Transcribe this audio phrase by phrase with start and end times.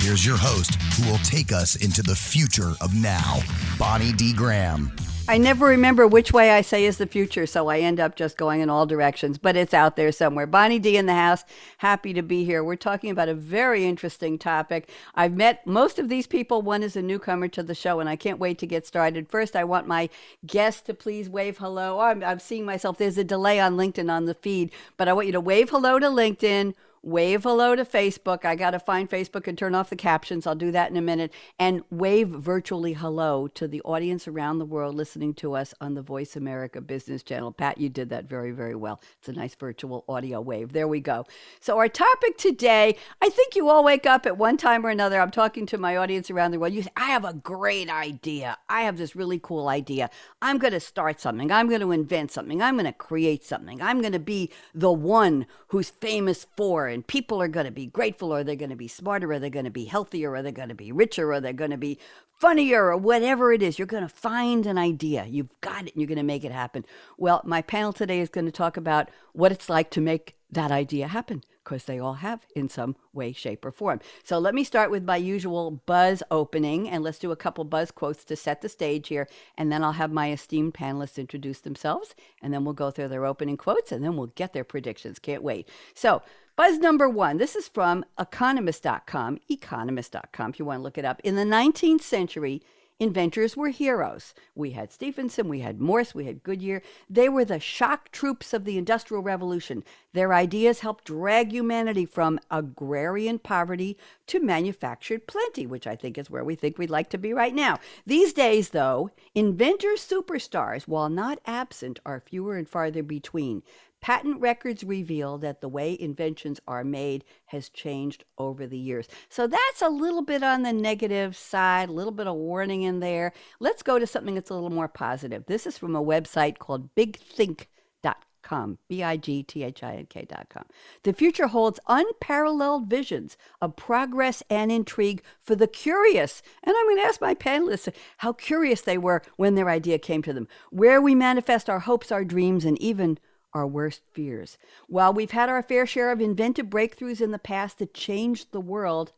[0.00, 3.40] Here's your host, who will take us into the future of now,
[3.78, 4.32] Bonnie D.
[4.32, 4.90] Graham.
[5.28, 8.38] I never remember which way I say is the future, so I end up just
[8.38, 10.46] going in all directions, but it's out there somewhere.
[10.46, 11.44] Bonnie D in the house,
[11.76, 12.64] happy to be here.
[12.64, 14.88] We're talking about a very interesting topic.
[15.14, 16.62] I've met most of these people.
[16.62, 19.28] One is a newcomer to the show, and I can't wait to get started.
[19.28, 20.08] First, I want my
[20.46, 21.98] guests to please wave hello.
[21.98, 22.96] Oh, I'm, I'm seeing myself.
[22.96, 25.98] There's a delay on LinkedIn on the feed, but I want you to wave hello
[25.98, 26.72] to LinkedIn
[27.02, 28.44] wave hello to Facebook.
[28.44, 30.46] I got to find Facebook and turn off the captions.
[30.46, 31.32] I'll do that in a minute.
[31.58, 36.02] And wave virtually hello to the audience around the world listening to us on the
[36.02, 37.52] Voice America Business Channel.
[37.52, 39.00] Pat, you did that very, very well.
[39.18, 40.72] It's a nice virtual audio wave.
[40.72, 41.24] There we go.
[41.60, 45.20] So, our topic today I think you all wake up at one time or another.
[45.20, 46.74] I'm talking to my audience around the world.
[46.74, 48.58] You say, I have a great idea.
[48.68, 50.10] I have this really cool idea.
[50.42, 51.50] I'm going to start something.
[51.50, 52.60] I'm going to invent something.
[52.60, 53.80] I'm going to create something.
[53.80, 57.86] I'm going to be the one who's famous for and people are going to be
[57.86, 60.52] grateful or they're going to be smarter or they're going to be healthier or they're
[60.52, 61.98] going to be richer or they're going to be
[62.38, 63.78] funnier or whatever it is.
[63.78, 65.26] You're going to find an idea.
[65.26, 66.84] You've got it and you're going to make it happen.
[67.18, 70.70] Well, my panel today is going to talk about what it's like to make that
[70.70, 74.00] idea happen because they all have in some way, shape, or form.
[74.24, 77.90] So let me start with my usual buzz opening and let's do a couple buzz
[77.90, 79.28] quotes to set the stage here.
[79.56, 83.26] And then I'll have my esteemed panelists introduce themselves and then we'll go through their
[83.26, 85.18] opening quotes and then we'll get their predictions.
[85.18, 85.68] Can't wait.
[85.94, 86.22] So,
[86.60, 87.38] Buzz number one.
[87.38, 91.18] This is from economist.com, economist.com, if you want to look it up.
[91.24, 92.60] In the 19th century,
[92.98, 94.34] inventors were heroes.
[94.54, 96.82] We had Stephenson, we had Morse, we had Goodyear.
[97.08, 99.84] They were the shock troops of the Industrial Revolution.
[100.12, 103.96] Their ideas helped drag humanity from agrarian poverty
[104.26, 107.54] to manufactured plenty, which I think is where we think we'd like to be right
[107.54, 107.78] now.
[108.04, 113.62] These days, though, inventor superstars, while not absent, are fewer and farther between.
[114.00, 119.06] Patent records reveal that the way inventions are made has changed over the years.
[119.28, 123.00] So that's a little bit on the negative side, a little bit of warning in
[123.00, 123.32] there.
[123.58, 125.44] Let's go to something that's a little more positive.
[125.46, 130.64] This is from a website called bigthink.com, B I G T H I N K.com.
[131.02, 136.40] The future holds unparalleled visions of progress and intrigue for the curious.
[136.62, 140.22] And I'm going to ask my panelists how curious they were when their idea came
[140.22, 143.18] to them, where we manifest our hopes, our dreams, and even
[143.52, 144.58] our worst fears.
[144.86, 148.60] While we've had our fair share of inventive breakthroughs in the past that changed the
[148.60, 149.12] world,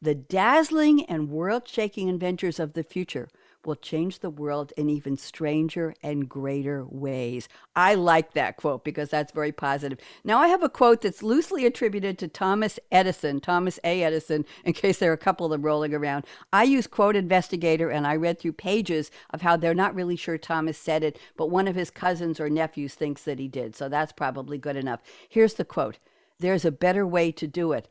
[0.00, 3.28] the dazzling and world shaking inventors of the future
[3.64, 7.48] will change the world in even stranger and greater ways.
[7.74, 9.98] I like that quote because that's very positive.
[10.24, 14.02] Now, I have a quote that's loosely attributed to Thomas Edison, Thomas A.
[14.02, 16.24] Edison, in case there are a couple of them rolling around.
[16.52, 20.38] I use Quote Investigator and I read through pages of how they're not really sure
[20.38, 23.76] Thomas said it, but one of his cousins or nephews thinks that he did.
[23.76, 25.00] So that's probably good enough.
[25.28, 25.98] Here's the quote
[26.38, 27.88] There's a better way to do it.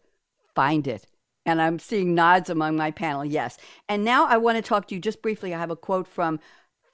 [0.56, 1.06] Find it.
[1.48, 3.58] And I'm seeing nods among my panel, yes.
[3.88, 5.56] And now I want to talk to you just briefly.
[5.56, 6.42] I have a quote from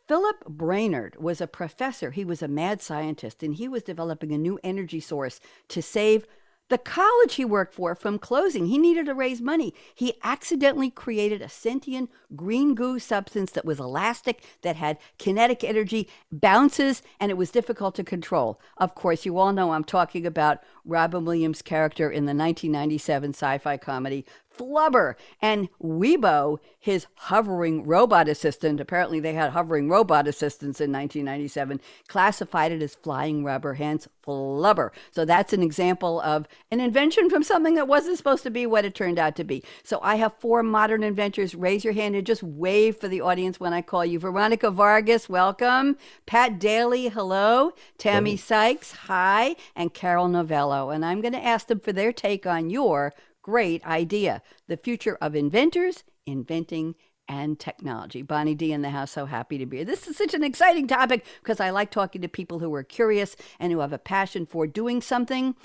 [0.08, 2.12] Philip Brainard was a professor.
[2.12, 6.28] He was a mad scientist and he was developing a new energy source to save
[6.70, 8.68] the college he worked for from closing.
[8.68, 9.74] He needed to raise money.
[9.94, 16.10] He accidentally created a sentient green goo substance that was elastic, that had kinetic energy,
[16.32, 18.60] bounces, and it was difficult to control.
[18.78, 23.58] Of course, you all know I'm talking about Robin Williams' character in the 1997 sci
[23.60, 24.26] fi comedy
[24.58, 25.16] Flubber.
[25.42, 32.72] And Weebo, his hovering robot assistant, apparently they had hovering robot assistants in 1997, classified
[32.72, 34.92] it as flying rubber, hence Flubber.
[35.12, 38.86] So that's an example of an invention from something that wasn't supposed to be what
[38.86, 39.64] it turned out to be.
[39.84, 41.56] So I have four modern inventors.
[41.56, 44.20] Raise your hand and just wave for the audience when I call you.
[44.20, 45.98] Veronica Vargas, welcome.
[46.26, 47.74] Pat Daily, hello.
[47.98, 48.38] Tammie.
[48.38, 49.56] Sykes, hi.
[49.76, 50.90] And Carol Novello.
[50.90, 54.42] And I'm going to ask them for their take on your great idea.
[54.68, 56.96] The future of inventors, inventing,
[57.28, 58.22] and technology.
[58.22, 59.86] Bonnie D in the house, so happy to be here.
[59.86, 63.36] This is such an exciting topic because I like talking to people who are curious
[63.60, 65.56] and who have a passion for doing something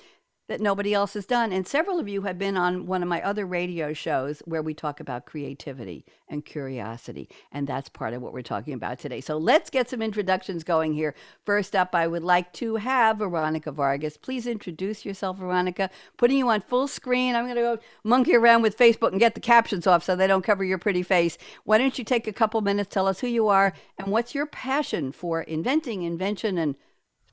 [0.48, 1.52] that nobody else has done.
[1.52, 4.72] And several of you have been on one of my other radio shows where we
[4.72, 7.28] talk about creativity and curiosity.
[7.52, 9.20] And that's part of what we're talking about today.
[9.20, 11.14] So let's get some introductions going here.
[11.44, 14.16] First up, I would like to have Veronica Vargas.
[14.16, 15.90] Please introduce yourself, Veronica.
[16.16, 17.36] Putting you on full screen.
[17.36, 20.26] I'm going to go monkey around with Facebook and get the captions off so they
[20.26, 21.36] don't cover your pretty face.
[21.64, 24.46] Why don't you take a couple minutes, tell us who you are and what's your
[24.46, 26.74] passion for inventing, invention, and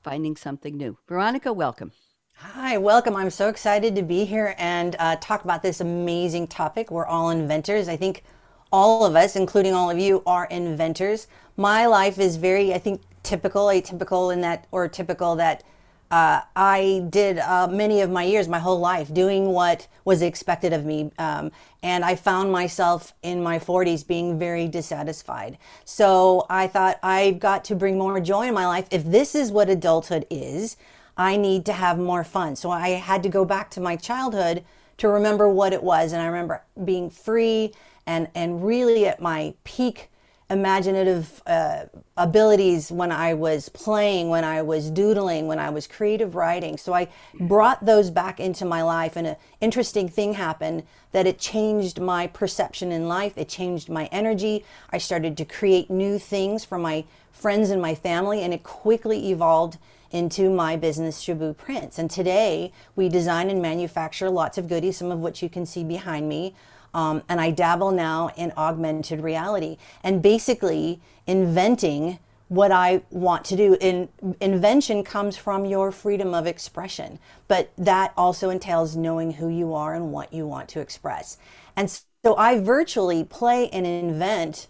[0.02, 0.98] finding something new?
[1.08, 1.92] Veronica, welcome.
[2.40, 3.16] Hi, welcome.
[3.16, 6.90] I'm so excited to be here and uh, talk about this amazing topic.
[6.90, 7.88] We're all inventors.
[7.88, 8.24] I think
[8.70, 11.28] all of us, including all of you, are inventors.
[11.56, 15.64] My life is very, I think, typical, atypical in that, or typical that
[16.10, 20.74] uh, I did uh, many of my years, my whole life, doing what was expected
[20.74, 21.10] of me.
[21.18, 21.50] Um,
[21.82, 25.56] and I found myself in my 40s being very dissatisfied.
[25.86, 28.88] So I thought I've got to bring more joy in my life.
[28.90, 30.76] If this is what adulthood is,
[31.16, 32.56] I need to have more fun.
[32.56, 34.64] So I had to go back to my childhood
[34.98, 36.12] to remember what it was.
[36.12, 37.72] And I remember being free
[38.06, 40.10] and, and really at my peak
[40.48, 41.86] imaginative uh,
[42.16, 46.76] abilities when I was playing, when I was doodling, when I was creative writing.
[46.76, 47.08] So I
[47.40, 52.28] brought those back into my life, and an interesting thing happened that it changed my
[52.28, 53.36] perception in life.
[53.36, 54.64] It changed my energy.
[54.90, 59.30] I started to create new things for my friends and my family, and it quickly
[59.32, 59.78] evolved
[60.16, 61.98] into my business, Shaboo Prints.
[61.98, 65.84] And today we design and manufacture lots of goodies, some of which you can see
[65.84, 66.54] behind me.
[66.94, 72.18] Um, and I dabble now in augmented reality and basically inventing
[72.48, 73.76] what I want to do.
[73.78, 74.08] In,
[74.40, 79.94] invention comes from your freedom of expression, but that also entails knowing who you are
[79.94, 81.36] and what you want to express.
[81.76, 81.90] And
[82.24, 84.68] so I virtually play and invent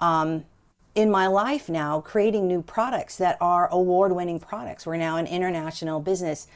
[0.00, 0.44] um,
[0.94, 4.86] in my life now creating new products that are award winning products.
[4.86, 6.46] We're now an international business,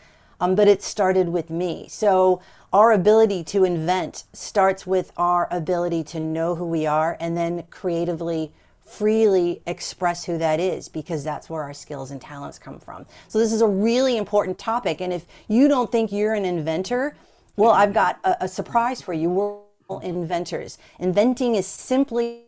[0.40, 1.86] um, but it started with me.
[1.88, 2.42] So
[2.72, 7.64] our ability to invent starts with our ability to know who we are and then
[7.70, 8.52] creatively
[8.84, 13.04] freely express who that is because that's where our skills and talents come from.
[13.28, 17.16] So this is a really important topic and if you don't think you're an inventor,
[17.56, 19.30] well I've got a, a surprise for you.
[19.30, 19.56] We're
[19.88, 20.78] all inventors.
[20.98, 22.42] Inventing is simply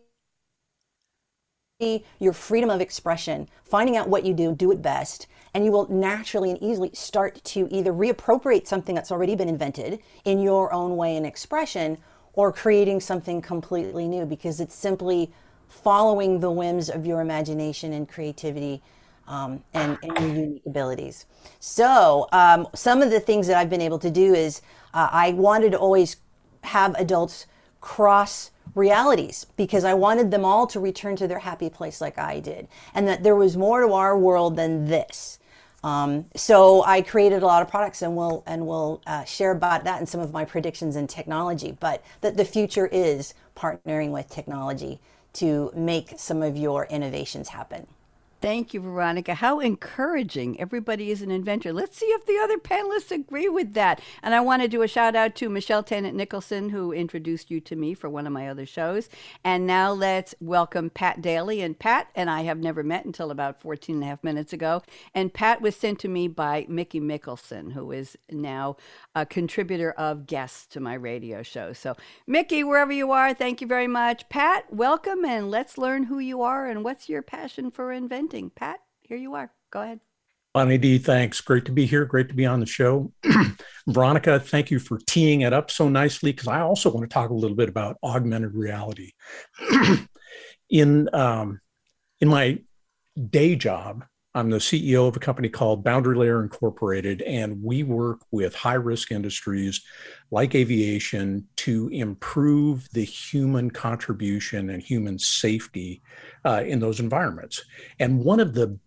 [1.79, 5.89] your freedom of expression, finding out what you do, do it best, and you will
[5.89, 10.97] naturally and easily start to either reappropriate something that's already been invented in your own
[10.97, 11.97] way and expression
[12.33, 15.31] or creating something completely new because it's simply
[15.69, 18.81] following the whims of your imagination and creativity
[19.27, 21.27] um, and, and, your unique abilities.
[21.61, 24.61] So, um, some of the things that I've been able to do is
[24.93, 26.17] uh, I wanted to always
[26.63, 27.45] have adults
[27.79, 32.39] cross realities because I wanted them all to return to their happy place like I
[32.39, 35.39] did, and that there was more to our world than this.
[35.83, 39.83] Um, so I created a lot of products, and we'll and we'll uh, share about
[39.85, 41.77] that and some of my predictions in technology.
[41.79, 44.99] But that the future is partnering with technology
[45.33, 47.87] to make some of your innovations happen.
[48.41, 49.33] Thank you, Veronica.
[49.33, 50.61] How encouraging.
[50.61, 51.73] Everybody is an inventor.
[51.73, 54.01] Let's see if the other panelists agree with that.
[54.23, 57.59] And I want to do a shout out to Michelle Tennant Nicholson, who introduced you
[57.59, 59.09] to me for one of my other shows.
[59.43, 61.61] And now let's welcome Pat Daily.
[61.61, 64.83] And Pat and I have never met until about 14 and a half minutes ago.
[65.13, 68.77] And Pat was sent to me by Mickey Mickelson, who is now
[69.15, 71.73] a contributor of guests to my radio show.
[71.73, 74.29] So, Mickey, wherever you are, thank you very much.
[74.29, 75.25] Pat, welcome.
[75.25, 78.28] And let's learn who you are and what's your passion for inventing.
[78.55, 79.51] Pat, here you are.
[79.71, 79.99] Go ahead.
[80.53, 81.41] Bonnie D, thanks.
[81.41, 82.05] Great to be here.
[82.05, 83.11] Great to be on the show.
[83.87, 87.29] Veronica, thank you for teeing it up so nicely because I also want to talk
[87.29, 89.11] a little bit about augmented reality.
[90.69, 91.59] in um,
[92.19, 92.59] in my
[93.29, 98.19] day job, I'm the CEO of a company called Boundary Layer Incorporated, and we work
[98.29, 99.81] with high risk industries
[100.29, 106.03] like aviation to improve the human contribution and human safety
[106.45, 107.63] uh, in those environments.
[107.99, 108.77] And one of the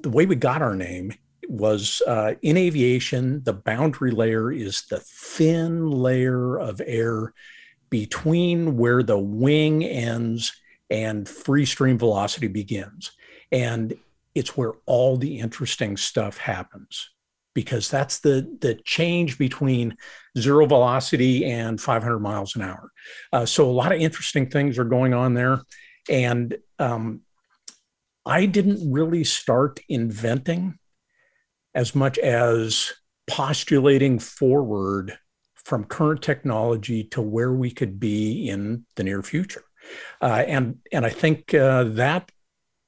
[0.00, 1.12] the way we got our name
[1.48, 7.34] was uh, in aviation, the boundary layer is the thin layer of air
[7.90, 10.52] between where the wing ends
[10.88, 13.12] and free stream velocity begins.
[13.50, 13.94] And
[14.34, 17.10] it's where all the interesting stuff happens
[17.54, 19.96] because that's the the change between
[20.38, 22.90] zero velocity and 500 miles an hour.
[23.32, 25.60] Uh, so a lot of interesting things are going on there,
[26.08, 27.20] and um,
[28.24, 30.78] I didn't really start inventing
[31.74, 32.92] as much as
[33.26, 35.18] postulating forward
[35.54, 39.64] from current technology to where we could be in the near future.
[40.20, 42.30] Uh, and and I think uh, that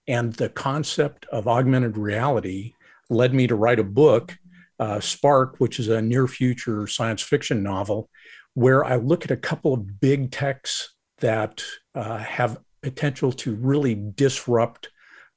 [0.07, 2.75] and the concept of augmented reality
[3.11, 4.37] led me to write a book
[4.79, 8.09] uh, Spark, which is a near future science fiction novel,
[8.55, 13.95] where I look at a couple of big techs that uh, have potential to really
[13.95, 14.91] disrupt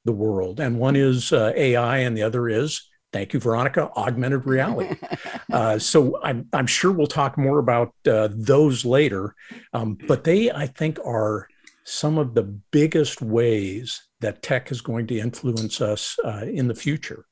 [0.04, 0.60] the world.
[0.60, 4.96] And one is uh, AI, and the other is, thank you, Veronica, augmented reality.
[5.52, 9.34] uh, so I'm, I'm sure we'll talk more about uh, those later.
[9.72, 11.48] Um, but they, I think, are
[11.84, 16.74] some of the biggest ways that tech is going to influence us uh, in the
[16.74, 17.26] future.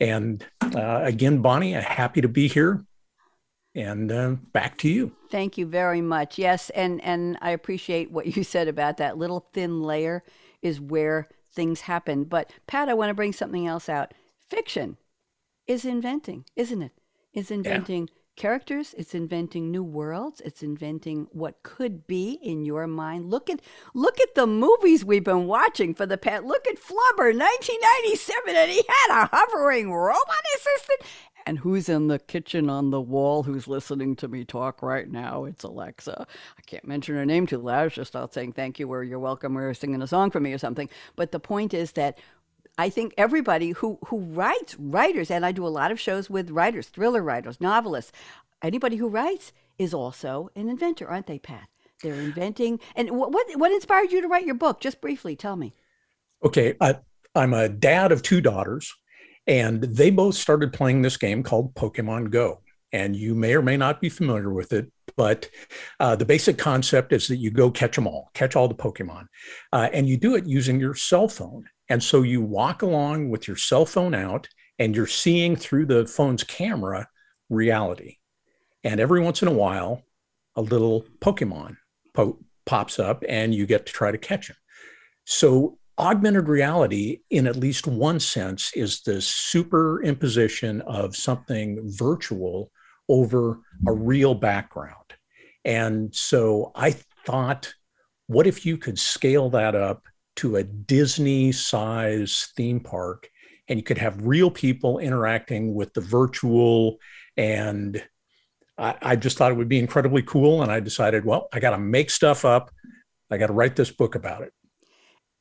[0.00, 2.84] And uh, again, Bonnie, happy to be here.
[3.74, 5.12] And uh, back to you.
[5.30, 6.38] Thank you very much.
[6.38, 10.24] Yes, and and I appreciate what you said about that little thin layer
[10.62, 12.24] is where things happen.
[12.24, 14.14] But Pat, I want to bring something else out.
[14.50, 14.96] Fiction
[15.66, 16.90] is inventing, isn't?
[17.32, 18.17] It's inventing yeah.
[18.38, 23.30] Characters, it's inventing new worlds, it's inventing what could be in your mind.
[23.30, 23.60] Look at
[23.92, 28.70] look at the movies we've been watching for the past look at Flubber 1997 and
[28.70, 31.10] he had a hovering robot assistant
[31.48, 35.44] and who's in the kitchen on the wall who's listening to me talk right now?
[35.44, 36.26] It's Alexa.
[36.58, 37.92] I can't mention her name too loud.
[37.92, 40.58] Just out saying thank you or you're welcome or singing a song for me or
[40.58, 40.90] something.
[41.16, 42.18] But the point is that
[42.78, 46.50] I think everybody who who writes writers, and I do a lot of shows with
[46.50, 48.12] writers, thriller writers, novelists,
[48.62, 51.68] anybody who writes is also an inventor, aren't they, Pat?
[52.02, 52.78] They're inventing.
[52.94, 54.80] And what what, what inspired you to write your book?
[54.80, 55.74] Just briefly, tell me.
[56.44, 56.98] Okay, I,
[57.34, 58.94] I'm a dad of two daughters,
[59.48, 62.60] and they both started playing this game called Pokemon Go.
[62.92, 65.50] And you may or may not be familiar with it, but
[66.00, 69.26] uh, the basic concept is that you go catch them all, catch all the Pokemon.
[69.72, 71.68] Uh, and you do it using your cell phone.
[71.88, 76.06] And so you walk along with your cell phone out and you're seeing through the
[76.06, 77.08] phone's camera
[77.48, 78.16] reality.
[78.84, 80.02] And every once in a while,
[80.56, 81.76] a little Pokemon
[82.14, 84.56] po- pops up and you get to try to catch him.
[85.24, 92.70] So augmented reality, in at least one sense, is the superimposition of something virtual
[93.08, 95.14] over a real background.
[95.64, 96.94] And so I
[97.26, 97.74] thought,
[98.26, 100.04] what if you could scale that up
[100.38, 103.28] to a Disney size theme park
[103.68, 106.98] and you could have real people interacting with the virtual
[107.36, 108.02] and
[108.76, 111.70] I, I just thought it would be incredibly cool and i decided well i got
[111.70, 112.70] to make stuff up
[113.30, 114.52] i got to write this book about it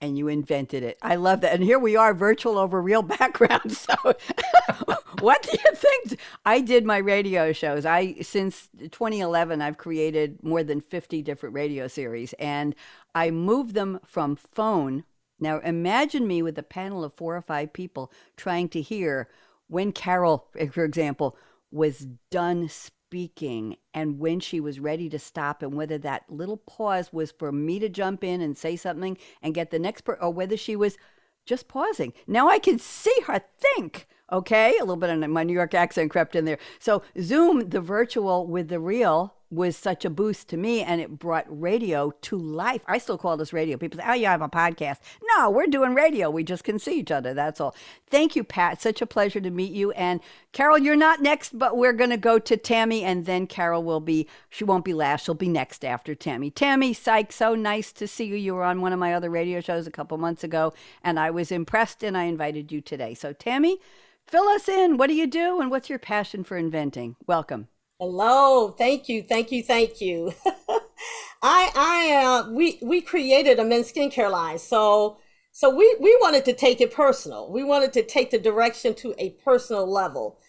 [0.01, 0.97] and you invented it.
[1.01, 1.53] I love that.
[1.53, 3.71] And here we are, virtual over real background.
[3.71, 3.95] So,
[5.19, 6.19] what do you think?
[6.45, 7.85] I did my radio shows.
[7.85, 12.75] I since 2011, I've created more than 50 different radio series, and
[13.15, 15.03] I moved them from phone.
[15.39, 19.29] Now, imagine me with a panel of four or five people trying to hear
[19.67, 21.37] when Carol, for example,
[21.71, 27.13] was done speaking and when she was ready to stop and whether that little pause
[27.13, 30.31] was for me to jump in and say something and get the next part or
[30.31, 30.97] whether she was
[31.47, 32.13] just pausing.
[32.27, 34.07] Now I can see her think.
[34.31, 36.59] Okay, a little bit of my New York accent crept in there.
[36.79, 41.17] So Zoom, the virtual with the real, was such a boost to me and it
[41.17, 42.81] brought radio to life.
[42.87, 43.77] I still call this radio.
[43.77, 44.97] People say, Oh, you have a podcast.
[45.35, 46.29] No, we're doing radio.
[46.29, 47.33] We just can see each other.
[47.33, 47.75] That's all.
[48.09, 48.81] Thank you, Pat.
[48.81, 49.91] Such a pleasure to meet you.
[49.91, 50.19] And
[50.51, 53.99] Carol, you're not next, but we're going to go to Tammie and then Carol will
[53.99, 55.25] be, she won't be last.
[55.25, 56.51] She'll be next after Tammie.
[56.51, 58.35] Tammie Syke, so nice to see you.
[58.35, 60.73] You were on one of my other radio shows a couple months ago
[61.03, 63.13] and I was impressed and I invited you today.
[63.13, 63.77] So, Tammie,
[64.25, 64.97] fill us in.
[64.97, 67.15] What do you do and what's your passion for inventing?
[67.25, 67.67] Welcome.
[67.99, 70.33] Hello, thank you, thank you, thank you.
[71.41, 75.17] I I uh, we we created a men's skincare line, so
[75.51, 77.51] so we we wanted to take it personal.
[77.51, 80.39] We wanted to take the direction to a personal level,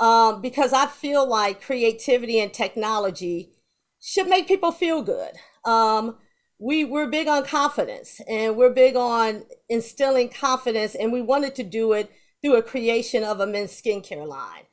[0.00, 3.52] um, because I feel like creativity and technology
[4.00, 5.32] should make people feel good.
[5.66, 6.18] Um,
[6.58, 11.64] we we're big on confidence, and we're big on instilling confidence, and we wanted to
[11.64, 12.10] do it
[12.42, 14.63] through a creation of a men's skincare line.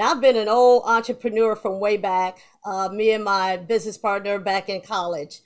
[0.00, 4.38] Now, I've been an old entrepreneur from way back, uh, me and my business partner
[4.38, 5.40] back in college.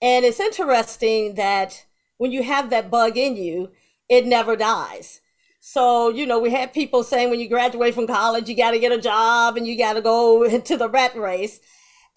[0.00, 1.84] And it's interesting that
[2.16, 3.72] when you have that bug in you,
[4.08, 5.20] it never dies.
[5.60, 8.78] So, you know, we had people saying when you graduate from college, you got to
[8.78, 11.60] get a job and you got to go into the rat race.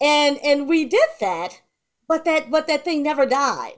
[0.00, 1.60] And and we did that,
[2.08, 3.74] but that but that thing never died.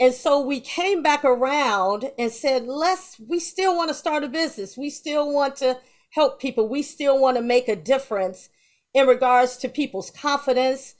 [0.00, 4.28] And so we came back around and said, let's we still want to start a
[4.28, 4.76] business.
[4.76, 5.78] We still want to
[6.10, 6.68] help people.
[6.68, 8.48] We still want to make a difference
[8.94, 10.94] in regards to people's confidence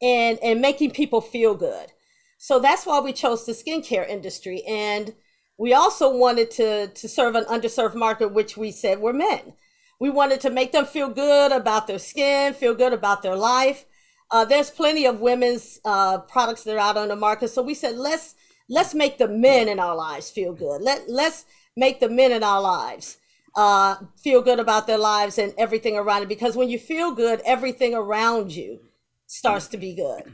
[0.00, 1.92] and, and making people feel good.
[2.38, 4.62] So that's why we chose the skincare industry.
[4.66, 5.14] And
[5.58, 9.52] we also wanted to, to serve an underserved market, which we said were men.
[10.00, 13.84] We wanted to make them feel good about their skin, feel good about their life.
[14.32, 17.48] Uh, there's plenty of women's uh, products that are out on the market.
[17.48, 18.34] So we said, let's
[18.68, 20.80] let's make the men in our lives feel good.
[20.82, 21.44] Let let's
[21.76, 23.18] make the men in our lives
[23.54, 26.28] uh, feel good about their lives and everything around it.
[26.28, 28.80] Because when you feel good, everything around you
[29.26, 30.32] starts to be good.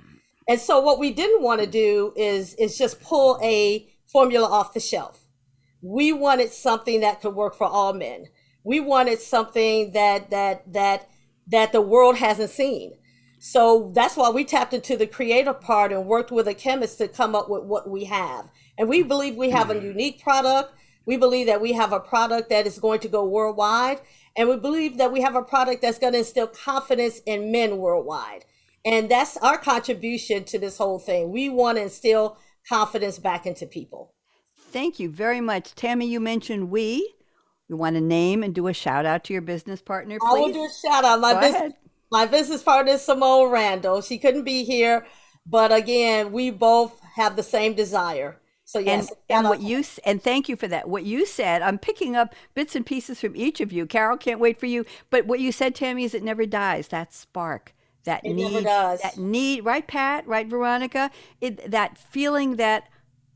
[0.48, 4.74] And so what we didn't want to do is is just pull a formula off
[4.74, 5.24] the shelf.
[5.82, 8.26] We wanted something that could work for all men.
[8.64, 11.08] We wanted something that that that
[11.48, 12.94] that the world hasn't seen.
[13.40, 17.08] So that's why we tapped into the creative part and worked with a chemist to
[17.08, 18.48] come up with what we have.
[18.76, 19.86] And we believe we have a mm-hmm.
[19.86, 20.72] unique product.
[21.08, 24.02] We believe that we have a product that is going to go worldwide.
[24.36, 27.78] And we believe that we have a product that's going to instill confidence in men
[27.78, 28.44] worldwide.
[28.84, 31.32] And that's our contribution to this whole thing.
[31.32, 32.36] We want to instill
[32.68, 34.12] confidence back into people.
[34.70, 35.74] Thank you very much.
[35.74, 37.14] Tammie, you mentioned we.
[37.68, 40.28] You want to name and do a shout out to your business partner, please?
[40.28, 41.20] I will do a shout out.
[41.20, 41.72] My, business,
[42.12, 44.02] my business partner is Simone Randall.
[44.02, 45.06] She couldn't be here,
[45.46, 48.38] but again, we both have the same desire.
[48.68, 50.90] So yes, and, and what you and thank you for that.
[50.90, 53.86] What you said, I'm picking up bits and pieces from each of you.
[53.86, 54.84] Carol, can't wait for you.
[55.08, 56.88] But what you said, Tammie, is it never dies.
[56.88, 61.10] That spark, that it need, that need, right, Pat, right, Veronica,
[61.40, 62.90] it, that feeling that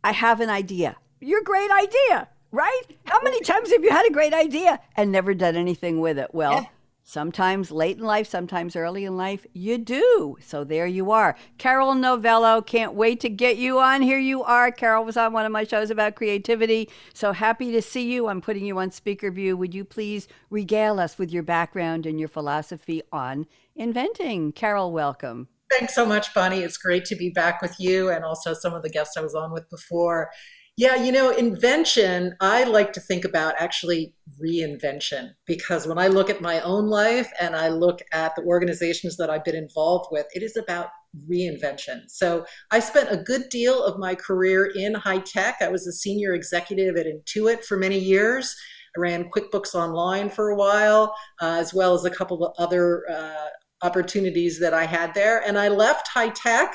[0.05, 0.97] I have an idea.
[1.23, 2.83] Your great idea, right?
[3.07, 6.35] How many times have you had a great idea and never done anything with it?
[6.35, 6.53] Well.
[6.53, 6.67] Yeah
[7.05, 10.37] Sometimes late in life, sometimes early in life, you do.
[10.41, 11.37] So there you are.
[11.59, 14.03] Carol Novello, can't wait to get you on.
[14.03, 14.71] Here you are.
[14.71, 16.89] Carol was on one of my shows about creativity.
[17.13, 18.29] So happy to see you.
[18.29, 19.57] I'm putting you on speaker view.
[19.57, 24.53] Would you please regale us with your background and your philosophy on inventing?
[24.53, 25.49] Carol, welcome.
[25.71, 26.61] Thanks so much, Bonnie.
[26.61, 29.35] It's great to be back with you and also some of the guests I was
[29.35, 30.31] on with before.
[30.79, 36.31] Yeah, you know, invention, I like to think about actually reinvention because when I look
[36.31, 40.27] at my own life and I look at the organizations that I've been involved with,
[40.35, 40.89] it is about
[41.31, 42.09] reinvention.
[42.09, 45.59] So I spent a good deal of my career in high tech.
[45.61, 48.57] I was a senior executive at Intuit for many years.
[48.97, 53.05] I ran QuickBooks Online for a while, uh, as well as a couple of other
[53.11, 53.49] uh,
[53.83, 55.47] opportunities that I had there.
[55.47, 56.75] And I left high tech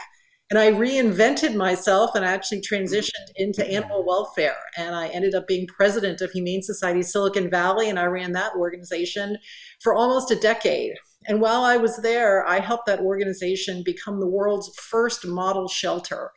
[0.49, 3.43] and I reinvented myself and I actually transitioned mm-hmm.
[3.43, 4.57] into animal welfare.
[4.77, 8.53] And I ended up being president of Humane Society Silicon Valley, and I ran that
[8.55, 9.37] organization
[9.81, 10.93] for almost a decade.
[11.27, 16.31] And while I was there, I helped that organization become the world's first model shelter.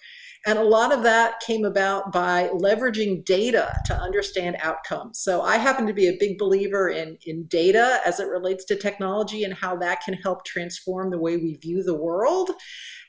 [0.47, 5.21] And a lot of that came about by leveraging data to understand outcomes.
[5.21, 8.77] So I happen to be a big believer in, in data as it relates to
[8.77, 12.51] technology and how that can help transform the way we view the world.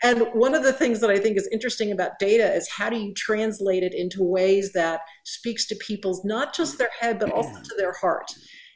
[0.04, 2.98] And one of the things that I think is interesting about data is how do
[2.98, 7.62] you translate it into ways that speaks to people's not just their head, but also
[7.62, 8.32] to their heart.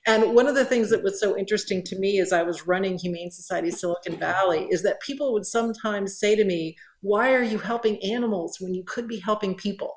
[0.08, 3.00] And one of the things that was so interesting to me as I was running
[3.00, 7.58] Humane Society Silicon Valley is that people would sometimes say to me, Why are you
[7.58, 9.96] helping animals when you could be helping people?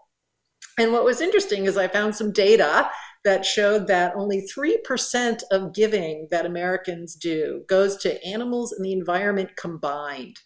[0.79, 2.91] And what was interesting is I found some data
[3.25, 8.93] that showed that only 3% of giving that Americans do goes to animals and the
[8.93, 10.37] environment combined.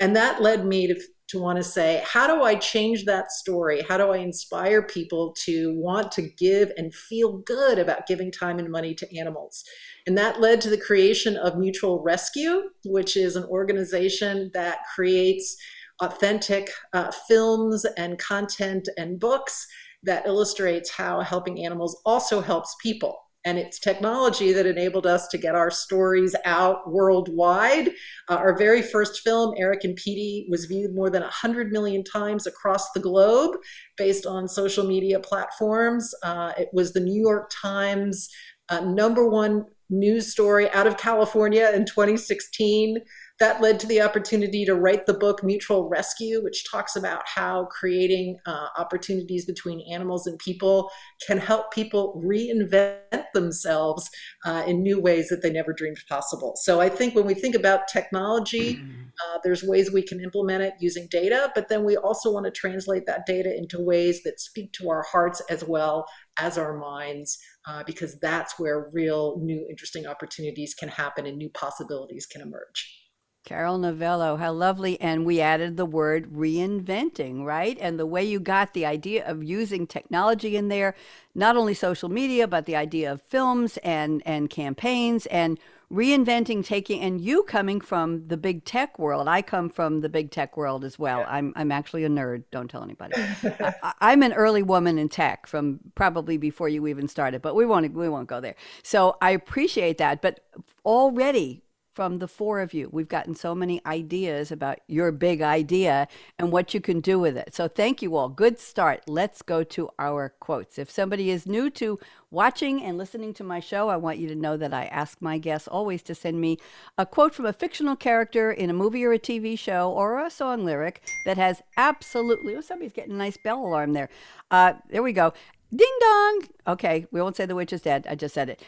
[0.00, 3.82] And that led me to, to want to say, how do I change that story?
[3.88, 8.58] How do I inspire people to want to give and feel good about giving time
[8.58, 9.64] and money to animals?
[10.06, 15.56] And that led to the creation of Mutual Rescue, which is an organization that creates
[16.02, 19.66] authentic uh, films and content and books
[20.02, 25.38] that illustrates how helping animals also helps people and it's technology that enabled us to
[25.38, 27.88] get our stories out worldwide.
[28.28, 32.48] Uh, our very first film, Eric and Peety, was viewed more than 100 million times
[32.48, 33.56] across the globe
[33.96, 36.12] based on social media platforms.
[36.24, 38.28] Uh, it was the New York Times
[38.68, 42.98] uh, number one news story out of California in 2016
[43.38, 47.66] that led to the opportunity to write the book Mutual Rescue, which talks about how
[47.66, 50.90] creating uh, opportunities between animals and people
[51.26, 54.08] can help people reinvent themselves
[54.46, 56.54] uh, in new ways that they never dreamed possible.
[56.56, 59.02] So I think when we think about technology, mm-hmm.
[59.02, 62.52] uh, there's ways we can implement it using data, but then we also want to
[62.52, 66.06] translate that data into ways that speak to our hearts as well
[66.38, 71.50] as our minds, uh, because that's where real new interesting opportunities can happen and new
[71.50, 73.05] possibilities can emerge.
[73.46, 75.00] Carol Novello, how lovely.
[75.00, 77.78] And we added the word reinventing, right?
[77.80, 80.96] And the way you got the idea of using technology in there,
[81.32, 85.60] not only social media, but the idea of films and, and campaigns and
[85.92, 89.28] reinventing, taking, and you coming from the big tech world.
[89.28, 91.20] I come from the big tech world as well.
[91.20, 91.28] Yeah.
[91.28, 92.42] I'm, I'm actually a nerd.
[92.50, 93.14] Don't tell anybody.
[93.44, 97.64] I, I'm an early woman in tech from probably before you even started, but we
[97.64, 98.56] won't, we won't go there.
[98.82, 100.20] So I appreciate that.
[100.20, 100.40] But
[100.84, 101.62] already
[101.96, 102.90] from the four of you.
[102.92, 107.38] We've gotten so many ideas about your big idea and what you can do with
[107.38, 107.54] it.
[107.54, 108.28] So thank you all.
[108.28, 109.00] Good start.
[109.08, 110.78] Let's go to our quotes.
[110.78, 111.98] If somebody is new to
[112.30, 115.38] watching and listening to my show, I want you to know that I ask my
[115.38, 116.58] guests always to send me
[116.98, 120.28] a quote from a fictional character in a movie or a TV show or a
[120.28, 124.10] song lyric that has absolutely, oh, somebody's getting a nice bell alarm there.
[124.50, 125.32] Uh, there we go.
[125.74, 126.42] Ding dong.
[126.68, 128.06] Okay, we won't say the witch is dead.
[128.08, 128.62] I just said it.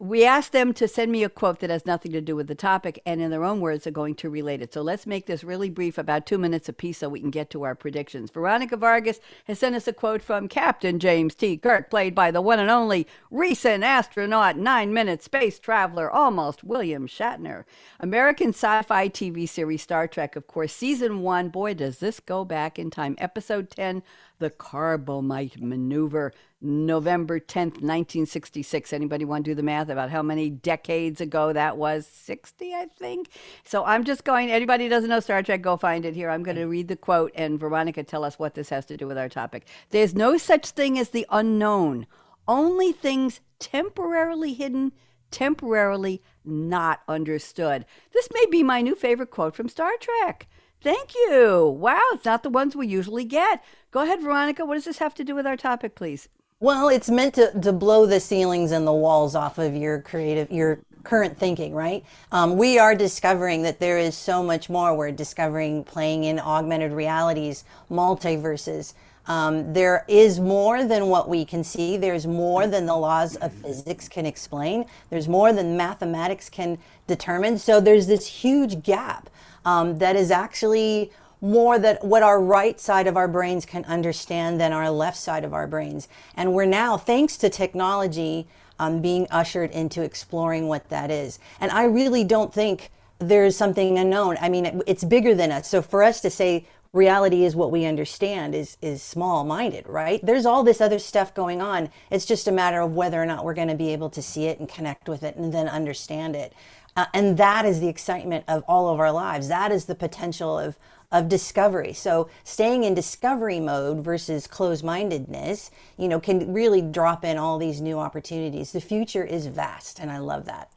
[0.00, 2.54] We asked them to send me a quote that has nothing to do with the
[2.54, 4.74] topic, and in their own words, are going to relate it.
[4.74, 7.62] So let's make this really brief, about two minutes apiece, so we can get to
[7.62, 8.30] our predictions.
[8.30, 11.56] Veronica Vargas has sent us a quote from Captain James T.
[11.56, 17.06] Kirk, played by the one and only recent astronaut, nine minute space traveler, almost William
[17.06, 17.64] Shatner.
[17.98, 21.48] American sci fi TV series Star Trek, of course, season one.
[21.48, 23.14] Boy, does this go back in time.
[23.18, 24.02] Episode 10
[24.42, 28.92] the Corbomite Maneuver, November 10th, 1966.
[28.92, 32.06] Anybody want to do the math about how many decades ago that was?
[32.06, 33.28] 60, I think.
[33.64, 36.30] So I'm just going, anybody doesn't know Star Trek, go find it here.
[36.30, 39.06] I'm going to read the quote and Veronica tell us what this has to do
[39.06, 39.66] with our topic.
[39.90, 42.06] There's no such thing as the unknown,
[42.46, 44.92] only things temporarily hidden,
[45.30, 47.84] temporarily not understood.
[48.12, 50.46] This may be my new favorite quote from Star Trek.
[50.80, 51.76] Thank you.
[51.78, 53.62] Wow, it's not the ones we usually get.
[53.92, 54.64] Go ahead, Veronica.
[54.64, 56.28] What does this have to do with our topic, please?
[56.62, 60.48] Well, it's meant to, to blow the ceilings and the walls off of your creative,
[60.52, 62.04] your current thinking, right?
[62.30, 64.96] Um, we are discovering that there is so much more.
[64.96, 68.94] We're discovering playing in augmented realities, multiverses.
[69.26, 71.96] Um, there is more than what we can see.
[71.96, 74.84] There's more than the laws of physics can explain.
[75.10, 77.58] There's more than mathematics can determine.
[77.58, 79.30] So there's this huge gap
[79.64, 81.10] um, that is actually
[81.42, 85.44] more that what our right side of our brains can understand than our left side
[85.44, 86.08] of our brains.
[86.36, 88.46] And we're now, thanks to technology,
[88.78, 91.38] um, being ushered into exploring what that is.
[91.60, 94.38] And I really don't think there's something unknown.
[94.40, 95.68] I mean, it's bigger than us.
[95.68, 100.24] So for us to say reality is what we understand is is small minded, right?
[100.24, 101.90] There's all this other stuff going on.
[102.10, 104.44] It's just a matter of whether or not we're going to be able to see
[104.46, 106.52] it and connect with it and then understand it.
[106.94, 109.48] Uh, and that is the excitement of all of our lives.
[109.48, 110.76] That is the potential of,
[111.12, 111.92] of discovery.
[111.92, 117.80] So staying in discovery mode versus closed-mindedness, you know, can really drop in all these
[117.80, 118.72] new opportunities.
[118.72, 120.72] The future is vast, and I love that.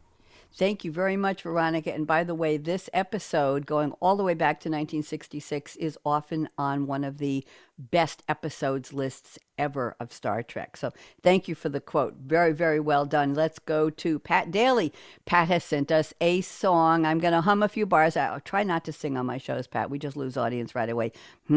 [0.57, 1.93] Thank you very much, Veronica.
[1.93, 6.47] And by the way, this episode, going all the way back to 1966, is often
[6.57, 7.43] on one of the
[7.77, 10.77] best episodes lists ever of Star Trek.
[10.77, 10.91] So
[11.23, 12.15] thank you for the quote.
[12.25, 13.33] Very, very well done.
[13.33, 14.93] Let's go to Pat Daily.
[15.25, 17.05] Pat has sent us a song.
[17.05, 18.17] I'm going to hum a few bars.
[18.17, 19.89] I'll try not to sing on my shows, Pat.
[19.89, 21.11] We just lose audience right away.
[21.47, 21.55] Boy,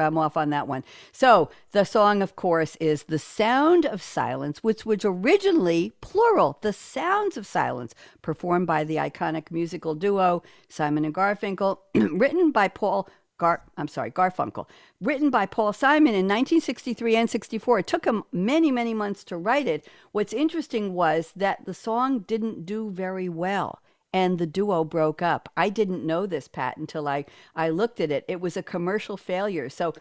[0.00, 0.82] I'm off on that one.
[1.12, 6.72] So the song, of course, is The Sound of Silence, which was originally plural, The
[6.72, 11.45] Sounds of Silence, performed by the iconic musical duo Simon and Garfunkel,
[11.94, 14.66] written by Paul Gar, I'm sorry, Garfunkel,
[15.00, 17.80] written by Paul Simon in 1963 and 64.
[17.80, 19.86] It took him many, many months to write it.
[20.12, 23.80] What's interesting was that the song didn't do very well
[24.12, 25.50] and the duo broke up.
[25.56, 28.24] I didn't know this, Pat, until I, I looked at it.
[28.26, 29.68] It was a commercial failure.
[29.68, 29.92] So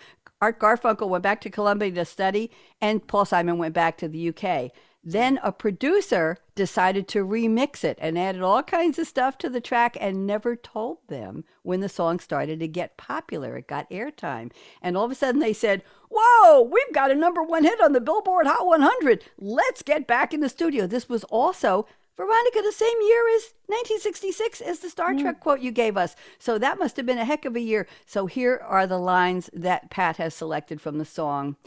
[0.42, 4.30] Art Garfunkel went back to Columbia to study, and Paul Simon went back to the
[4.30, 4.72] UK.
[5.08, 9.62] Then a producer decided to remix it and added all kinds of stuff to the
[9.62, 13.56] track and never told them when the song started to get popular.
[13.56, 14.52] It got airtime.
[14.82, 17.94] And all of a sudden they said, Whoa, we've got a number one hit on
[17.94, 19.26] the Billboard Hot 100.
[19.38, 20.88] Let's get back in the studio.
[20.88, 21.86] This was also
[22.18, 25.22] Veronica, the same year as 1966 as the Star mm.
[25.22, 26.16] Trek quote you gave us.
[26.40, 27.88] So that must have been a heck of a year.
[28.06, 31.58] So here are the lines that Pat has selected from the song.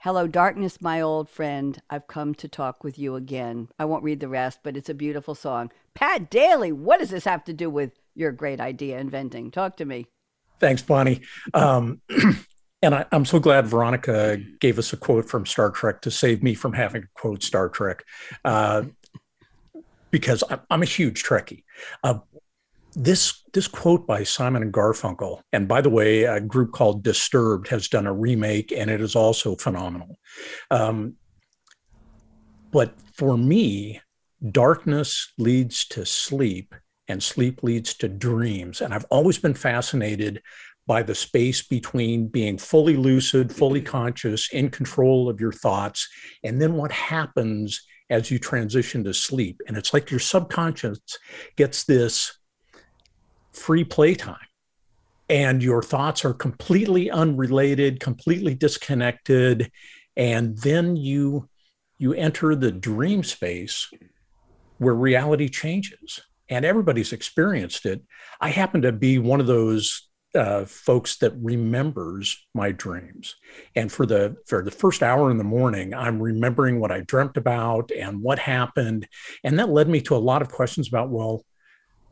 [0.00, 1.82] Hello, darkness, my old friend.
[1.90, 3.68] I've come to talk with you again.
[3.80, 5.72] I won't read the rest, but it's a beautiful song.
[5.94, 9.50] Pat Daily, what does this have to do with your great idea inventing?
[9.50, 10.06] Talk to me.
[10.60, 11.22] Thanks, Bonnie.
[11.52, 12.00] Um,
[12.82, 16.44] and I, am so glad Veronica gave us a quote from Star Trek to save
[16.44, 18.04] me from having to quote Star Trek.
[18.44, 18.84] Uh,
[20.12, 21.64] because I'm, I'm, a huge Trekkie.
[22.04, 22.20] Uh,
[22.98, 27.68] this this quote by Simon and Garfunkel, and by the way, a group called Disturbed
[27.68, 30.16] has done a remake, and it is also phenomenal.
[30.70, 31.14] Um,
[32.72, 34.00] but for me,
[34.50, 36.74] darkness leads to sleep,
[37.06, 38.80] and sleep leads to dreams.
[38.80, 40.42] And I've always been fascinated
[40.86, 46.08] by the space between being fully lucid, fully conscious, in control of your thoughts,
[46.42, 49.60] and then what happens as you transition to sleep.
[49.68, 50.98] And it's like your subconscious
[51.56, 52.37] gets this
[53.58, 54.36] free playtime
[55.28, 59.70] and your thoughts are completely unrelated, completely disconnected.
[60.16, 61.48] And then you
[61.98, 63.90] you enter the dream space
[64.78, 68.02] where reality changes and everybody's experienced it.
[68.40, 73.34] I happen to be one of those uh, folks that remembers my dreams.
[73.74, 77.36] And for the for the first hour in the morning, I'm remembering what I dreamt
[77.36, 79.08] about and what happened,
[79.42, 81.42] and that led me to a lot of questions about well,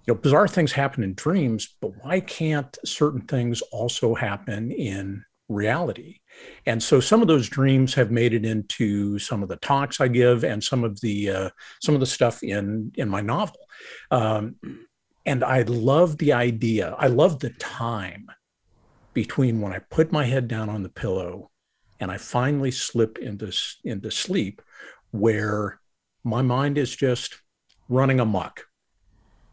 [0.06, 5.24] you know, bizarre things happen in dreams, but why can't certain things also happen in
[5.48, 6.20] reality?
[6.64, 10.08] And so some of those dreams have made it into some of the talks I
[10.08, 11.50] give and some of the uh,
[11.82, 13.60] some of the stuff in in my novel.
[14.10, 14.56] Um,
[15.24, 16.94] and I love the idea.
[16.98, 18.28] I love the time
[19.12, 21.50] between when I put my head down on the pillow
[21.98, 24.62] and I finally slip into into sleep,
[25.10, 25.80] where
[26.22, 27.40] my mind is just
[27.88, 28.66] running amok,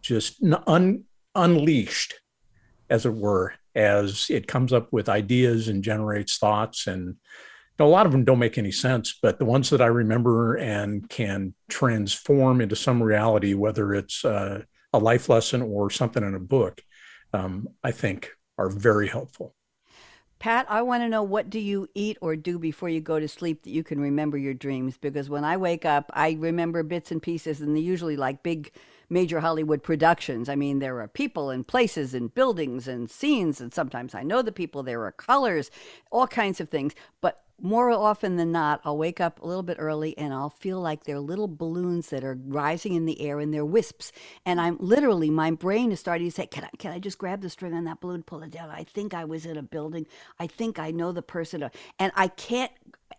[0.04, 2.14] just un, unleashed,
[2.90, 7.16] as it were, as it comes up with ideas and generates thoughts and
[7.80, 11.10] a lot of them don't make any sense but the ones that i remember and
[11.10, 14.62] can transform into some reality whether it's uh,
[14.94, 16.82] a life lesson or something in a book
[17.34, 19.56] um, i think are very helpful
[20.40, 23.30] Pat, I want to know what do you eat or do before you go to
[23.30, 24.98] sleep that you can remember your dreams?
[24.98, 28.74] Because when I wake up, I remember bits and pieces, and they usually like big
[29.14, 30.50] major Hollywood productions.
[30.50, 34.42] I mean, there are people and places and buildings and scenes, and sometimes I know
[34.42, 35.72] the people, there are colors,
[36.12, 36.94] all kinds of things.
[37.22, 40.82] But more often than not, I'll wake up a little bit early and I'll feel
[40.82, 44.12] like they're little balloons that are rising in the air and they're wisps.
[44.46, 47.42] And I'm literally, my brain is starting to say, Can I, can I just grab
[47.42, 48.70] the string on that balloon, pull it down?
[48.70, 50.08] I think I was in a building.
[50.40, 51.70] I think I know the person.
[52.00, 52.72] And I can't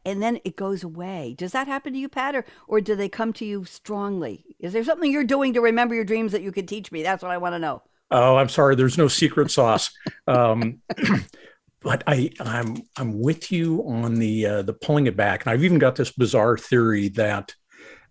[0.05, 1.35] and then it goes away.
[1.37, 4.45] Does that happen to you, Pat, or, or do they come to you strongly?
[4.59, 7.03] Is there something you're doing to remember your dreams that you could teach me?
[7.03, 7.83] That's what I want to know.
[8.11, 8.77] Oh, I'm sorry.
[8.77, 9.91] There's no secret sauce.
[10.27, 10.83] Um,
[11.85, 15.63] but I, I'm I'm with you on the uh, the pulling it back, and I've
[15.63, 17.55] even got this bizarre theory that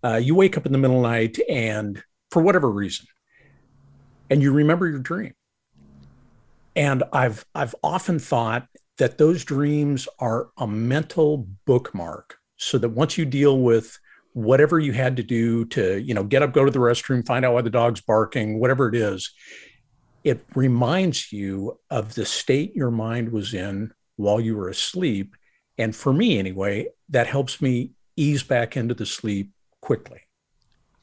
[0.02, 3.06] uh, you wake up in the middle of the night and for whatever reason,
[4.30, 5.34] and you remember your dream.
[6.76, 13.18] And I've I've often thought that those dreams are a mental bookmark so that once
[13.18, 13.98] you deal with
[14.34, 17.44] whatever you had to do to you know get up go to the restroom find
[17.44, 19.32] out why the dog's barking whatever it is
[20.24, 25.36] it reminds you of the state your mind was in while you were asleep.
[25.78, 30.20] And for me anyway that helps me ease back into the sleep quickly.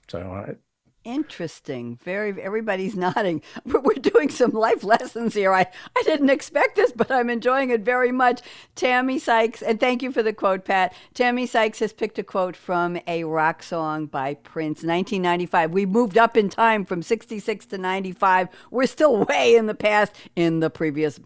[0.08, 0.56] So
[1.04, 1.98] Interesting.
[2.04, 3.42] Very, everybody's nodding.
[3.66, 5.52] We're doing some life lessons here.
[5.52, 5.66] I,
[5.98, 8.42] I didn't expect this, but I'm enjoying it very much.
[8.76, 10.94] Tammie Sykes, and thank you for the quote, Pat.
[11.16, 15.72] Tammie Sykes has picked a quote from a rock song by Prince, 1995.
[15.72, 18.50] We moved up in time from 66 to 95.
[18.70, 21.20] We're still way in the past in the previous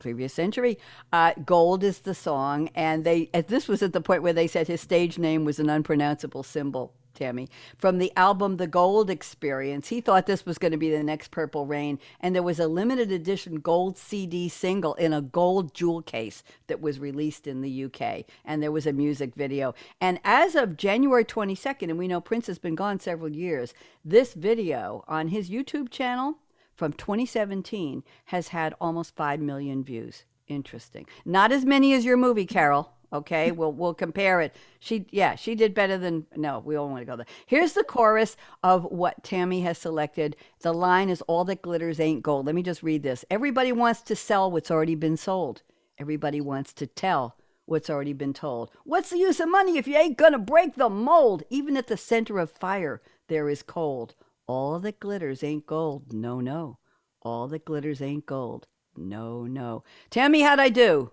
[0.00, 0.78] previous century.
[1.12, 3.30] Uh, Gold is the song, and they.
[3.46, 6.92] This was at the point where they said his stage name was an unpronounceable symbol.
[7.14, 7.48] Tammie,
[7.78, 9.88] from the album The Gold Experience.
[9.88, 12.68] He thought this was going to be the next Purple Rain, and there was a
[12.68, 17.84] limited edition gold CD single in a gold jewel case that was released in the
[17.84, 19.74] UK, and there was a music video.
[20.00, 23.72] And as of January 22nd, and we know Prince has been gone several years,
[24.04, 26.38] this video on his YouTube channel
[26.74, 30.24] from 2017 has had almost 5 million views.
[30.46, 31.06] Interesting.
[31.24, 32.93] Not as many as your movie, Carol.
[33.12, 34.54] Okay, we'll we'll compare it.
[34.80, 37.26] She yeah, she did better than no, we don't want to go there.
[37.46, 40.36] Here's the chorus of what Tammie has selected.
[40.60, 42.46] The line is all that glitters ain't gold.
[42.46, 43.24] Let me just read this.
[43.30, 45.62] Everybody wants to sell what's already been sold.
[45.98, 47.36] Everybody wants to tell
[47.66, 48.70] what's already been told.
[48.84, 51.44] What's the use of money if you ain't gonna break the mold?
[51.50, 54.14] Even at the center of fire, there is cold.
[54.46, 56.12] All that glitters ain't gold.
[56.12, 56.78] No, no.
[57.22, 58.66] All that glitters ain't gold.
[58.96, 59.82] No, no.
[60.10, 61.12] Tammie, how'd I do?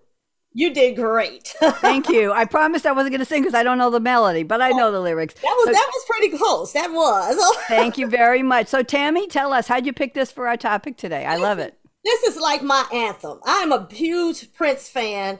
[0.54, 1.54] You did great.
[1.60, 2.32] Thank you.
[2.32, 4.70] I promised I wasn't going to sing because I don't know the melody, but I
[4.70, 5.34] know the oh, lyrics.
[5.34, 6.72] That was so, that was pretty close.
[6.72, 7.56] That was.
[7.68, 8.66] thank you very much.
[8.66, 11.24] So, Tammie, tell us how'd you pick this for our topic today?
[11.24, 11.78] I love it.
[12.04, 13.38] This is like my anthem.
[13.44, 15.38] I'm a huge Prince fan,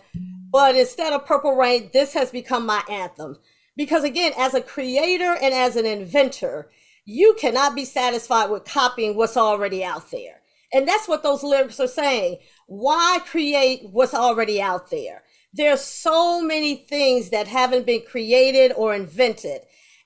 [0.51, 3.37] but instead of Purple Rain, this has become my anthem
[3.77, 6.71] because again, as a creator and as an inventor,
[7.05, 10.42] you cannot be satisfied with copying what's already out there.
[10.73, 12.39] And that's what those lyrics are saying.
[12.67, 15.23] Why create what's already out there?
[15.53, 19.63] There's so many things that haven't been created or invented.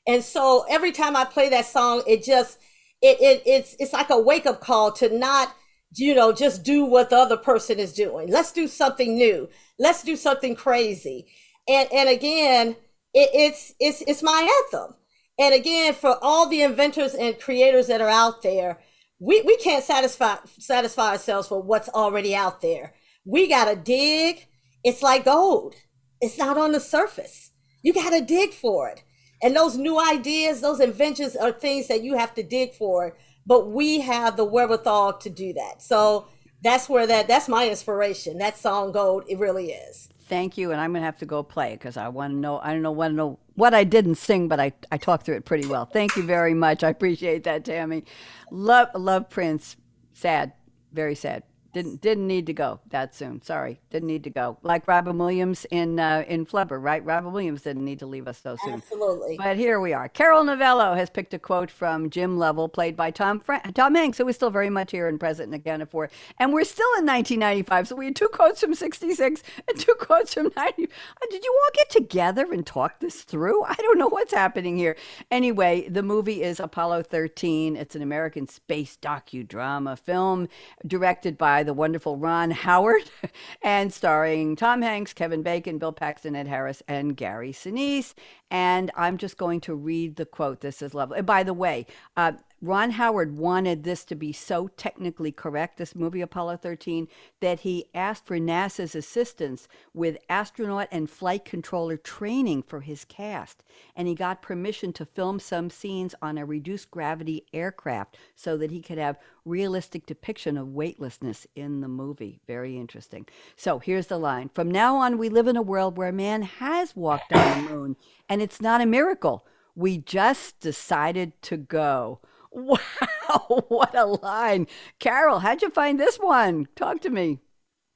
[0.07, 2.59] And so every time I play that song, it just
[3.02, 5.55] it, it it's it's like a wake up call to not
[5.94, 8.29] you know just do what the other person is doing.
[8.29, 9.48] Let's do something new.
[9.79, 11.26] Let's do something crazy.
[11.68, 12.76] And and again,
[13.14, 14.96] it, it's it's it's my anthem.
[15.38, 18.79] And again, for all the inventors and creators that are out there,
[19.18, 22.94] we, we can't satisfy satisfy ourselves for what's already out there.
[23.24, 24.46] We gotta dig.
[24.85, 25.74] It's like gold.
[26.20, 27.50] It's not on the surface.
[27.83, 29.02] You gotta dig for it.
[29.42, 33.70] And those new ideas, those inventions are things that you have to dig for, but
[33.70, 35.83] we have the wherewithal to do that.
[35.83, 36.29] So
[36.62, 38.38] that's where that that's my inspiration.
[38.38, 40.09] That song gold, it really is.
[40.29, 42.59] Thank you, and I'm gonna have to go play because I want to know.
[42.59, 45.37] I don't know want to know what I didn't sing, but I I talked through
[45.37, 45.87] it pretty well.
[45.87, 46.83] Thank you very much.
[46.83, 48.05] I appreciate that, Tammie.
[48.51, 49.77] Love love Prince.
[50.15, 50.53] Sad,
[50.93, 51.45] very sad.
[51.77, 53.43] Didn't didn't need to go that soon.
[53.43, 54.57] Sorry, didn't need to go.
[54.62, 57.05] Like Robin Williams in uh, in Flubber, right?
[57.05, 58.73] Robin Williams didn't need to leave us so soon.
[58.73, 59.37] Absolutely.
[59.37, 60.09] But here we are.
[60.09, 64.17] Carol Novello has picked a quote from Jim Lovell, played by Tom Fra- Tom Hanks,
[64.17, 66.09] who is still very much here and present and accounted for.
[66.39, 70.33] And we're still in 1995, so we had two quotes from 66 and two quotes
[70.33, 70.85] from 90.
[70.85, 70.87] Uh,
[71.31, 73.62] did you all get together and talk this through?
[73.65, 74.97] I don't know what's happening here.
[75.31, 77.77] Anyway, the movie is Apollo 13.
[77.77, 80.49] It's an American space docudrama film
[80.87, 83.11] directed by the wonderful Ron Howard
[83.62, 88.14] and starring Tom Hanks, Kevin Bacon, Bill Paxton, Ed Harris, and Gary Sinise.
[88.50, 90.61] And I'm just going to read the quote.
[90.61, 91.18] This is lovely.
[91.18, 95.95] And by the way, uh, Ron Howard wanted this to be so technically correct, this
[95.95, 97.07] movie Apollo 13,
[97.40, 103.62] that he asked for NASA's assistance with astronaut and flight controller training for his cast.
[103.95, 108.71] And he got permission to film some scenes on a reduced gravity aircraft so that
[108.71, 112.40] he could have realistic depiction of weightlessness in the movie.
[112.47, 113.27] Very interesting.
[113.55, 116.97] So here's the line From now on, we live in a world where man has
[116.97, 117.97] walked on the moon,
[118.31, 119.47] and it's not a miracle.
[119.75, 122.21] We just decided to go.
[122.57, 124.66] Wow, what a line.
[124.99, 126.66] Carol, how'd you find this one?
[126.75, 127.40] Talk to me.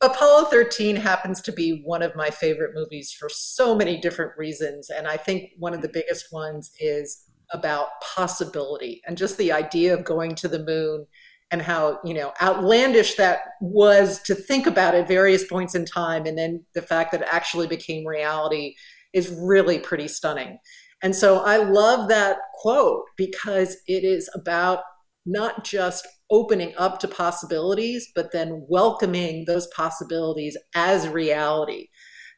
[0.03, 4.90] Apollo 13 happens to be one of my favorite movies for so many different reasons.
[4.90, 9.92] And I think one of the biggest ones is about possibility and just the idea
[9.94, 11.07] of going to the moon
[11.51, 16.27] and how, you know, outlandish that was to think about at various points in time.
[16.27, 18.75] And then the fact that it actually became reality
[19.12, 20.59] is really pretty stunning.
[21.02, 24.80] And so I love that quote because it is about
[25.26, 31.88] not just opening up to possibilities, but then welcoming those possibilities as reality.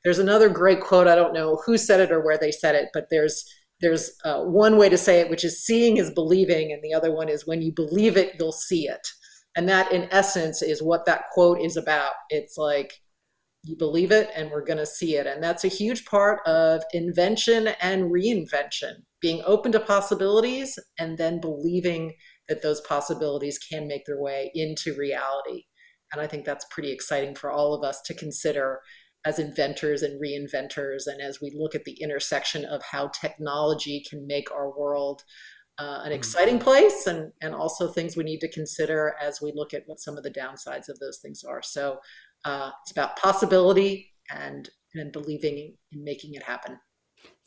[0.05, 1.07] There's another great quote.
[1.07, 3.45] I don't know who said it or where they said it, but there's
[3.81, 7.13] there's uh, one way to say it, which is seeing is believing, and the other
[7.13, 9.09] one is when you believe it, you'll see it.
[9.57, 12.13] And that, in essence, is what that quote is about.
[12.31, 13.02] It's like
[13.65, 15.27] you believe it and we're going to see it.
[15.27, 21.41] And that's a huge part of invention and reinvention being open to possibilities and then
[21.41, 22.15] believing
[22.49, 25.65] that those possibilities can make their way into reality.
[26.13, 28.81] And i think that's pretty exciting for all of us to consider
[29.25, 34.27] as inventors and reinventors and as we look at the intersection of how technology can
[34.27, 35.23] make our world
[35.79, 36.13] uh, an mm-hmm.
[36.13, 40.01] exciting place and, and also things we need to consider as we look at what
[40.01, 41.63] some of the downsides of those things are.
[41.63, 41.99] So
[42.45, 46.79] uh, it's about possibility and and believing in making it happen.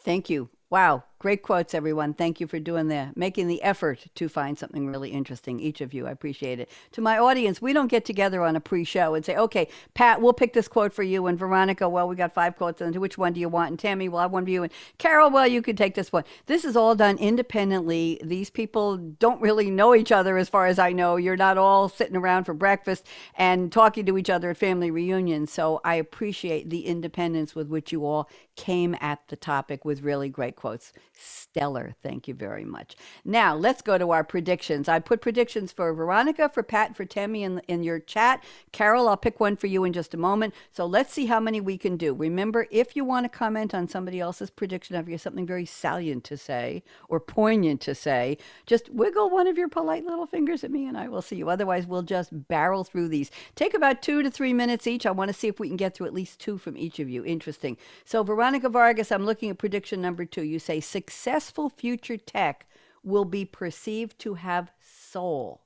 [0.03, 0.49] Thank you.
[0.69, 2.13] Wow, great quotes, everyone.
[2.13, 5.59] Thank you for doing the making the effort to find something really interesting.
[5.59, 6.69] Each of you, I appreciate it.
[6.91, 10.33] To my audience, we don't get together on a pre-show and say, "Okay, Pat, we'll
[10.33, 13.33] pick this quote for you," and Veronica, well, we got five quotes, and which one
[13.33, 13.71] do you want?
[13.71, 16.25] And Tammie, well, have one for you, and Carol, well, you could take this one.
[16.45, 18.21] This is all done independently.
[18.23, 21.15] These people don't really know each other, as far as I know.
[21.15, 23.03] You're not all sitting around for breakfast
[23.35, 25.51] and talking to each other at family reunions.
[25.51, 30.29] So I appreciate the independence with which you all came at the topic with really
[30.29, 30.93] great quotes.
[31.17, 31.95] Stellar.
[32.01, 32.95] Thank you very much.
[33.23, 34.87] Now, let's go to our predictions.
[34.87, 38.43] I put predictions for Veronica, for Pat, for Tammie in, in your chat.
[38.71, 40.53] Carol, I'll pick one for you in just a moment.
[40.71, 42.13] So let's see how many we can do.
[42.13, 46.23] Remember, if you want to comment on somebody else's prediction, if you something very salient
[46.25, 50.71] to say or poignant to say, just wiggle one of your polite little fingers at
[50.71, 51.49] me and I will see you.
[51.49, 53.31] Otherwise, we'll just barrel through these.
[53.55, 55.05] Take about two to three minutes each.
[55.05, 57.09] I want to see if we can get through at least two from each of
[57.09, 57.23] you.
[57.25, 57.77] Interesting.
[58.03, 60.43] So, Veronica Vargas, I'm looking at prediction number two.
[60.43, 62.65] You say successful future tech
[63.03, 65.61] will be perceived to have soul.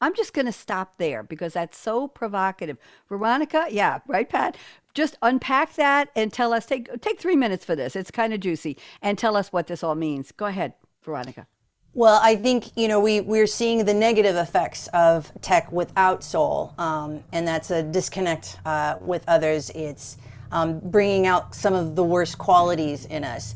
[0.00, 2.78] I'm just going to stop there because that's so provocative.
[3.08, 4.56] Veronica, yeah, right, Pat?
[4.94, 6.64] Just unpack that and tell us.
[6.66, 7.94] Take take three minutes for this.
[7.96, 10.32] It's kind of juicy, and tell us what this all means.
[10.32, 10.72] Go ahead,
[11.02, 11.46] Veronica.
[11.94, 16.74] Well, I think you know we we're seeing the negative effects of tech without soul,
[16.78, 19.70] um, and that's a disconnect uh, with others.
[19.70, 20.16] It's
[20.52, 23.54] um, bringing out some of the worst qualities in us.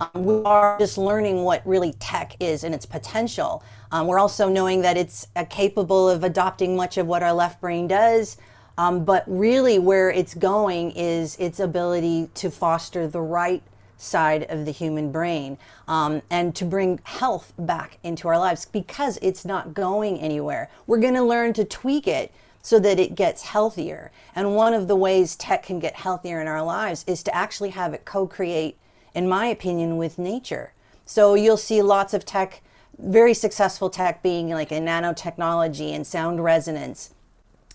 [0.00, 3.62] Um, we are just learning what really tech is and its potential.
[3.90, 7.60] Um, we're also knowing that it's uh, capable of adopting much of what our left
[7.60, 8.36] brain does,
[8.76, 13.62] um, but really where it's going is its ability to foster the right
[13.96, 15.56] side of the human brain
[15.88, 20.68] um, and to bring health back into our lives because it's not going anywhere.
[20.86, 24.10] We're going to learn to tweak it so that it gets healthier.
[24.34, 27.70] And one of the ways tech can get healthier in our lives is to actually
[27.70, 28.76] have it co create
[29.16, 30.74] in my opinion, with nature.
[31.06, 32.62] So you'll see lots of tech,
[32.98, 37.14] very successful tech being like in nanotechnology and sound resonance,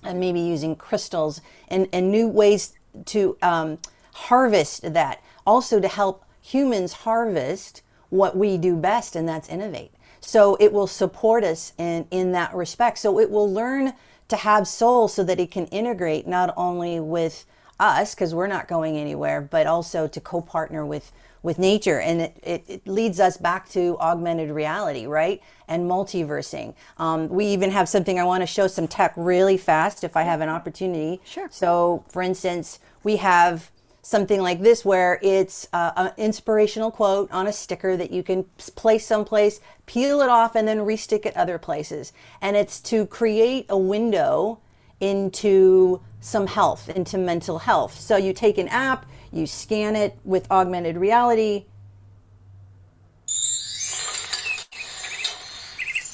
[0.04, 2.74] and maybe using crystals and, and new ways
[3.06, 3.80] to um,
[4.14, 5.22] harvest that.
[5.46, 9.92] Also to help humans harvest what we do best, and that's innovate.
[10.20, 13.00] So it will support us in, in that respect.
[13.00, 13.94] So it will learn
[14.28, 17.46] to have soul so that it can integrate not only with
[17.80, 21.12] us, because we're not going anywhere, but also to co partner with
[21.44, 25.42] with nature and it, it, it, leads us back to augmented reality right?
[25.68, 26.76] And multiversing.
[26.98, 30.24] Um, we even have something i want to show some tech really fast if i
[30.24, 31.22] have an opportunity.
[31.26, 31.48] Sure.
[31.52, 33.72] So for instance we have
[34.04, 38.44] something like this where it's uh, an inspirational quote on a sticker that you can
[38.76, 42.14] place someplace peel it off and then restick it other places.
[42.42, 44.60] And it's to create a window
[45.00, 48.00] into some health into mental health.
[48.00, 51.66] So you take an app you scan it with augmented reality,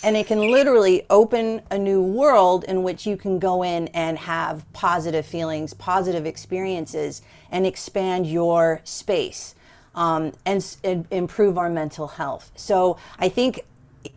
[0.04, 4.18] and it can literally open a new world in which you can go in and
[4.18, 9.56] have positive feelings, positive experiences, and expand your space
[9.96, 12.52] um, and, and, improve our mental health.
[12.56, 13.66] So I think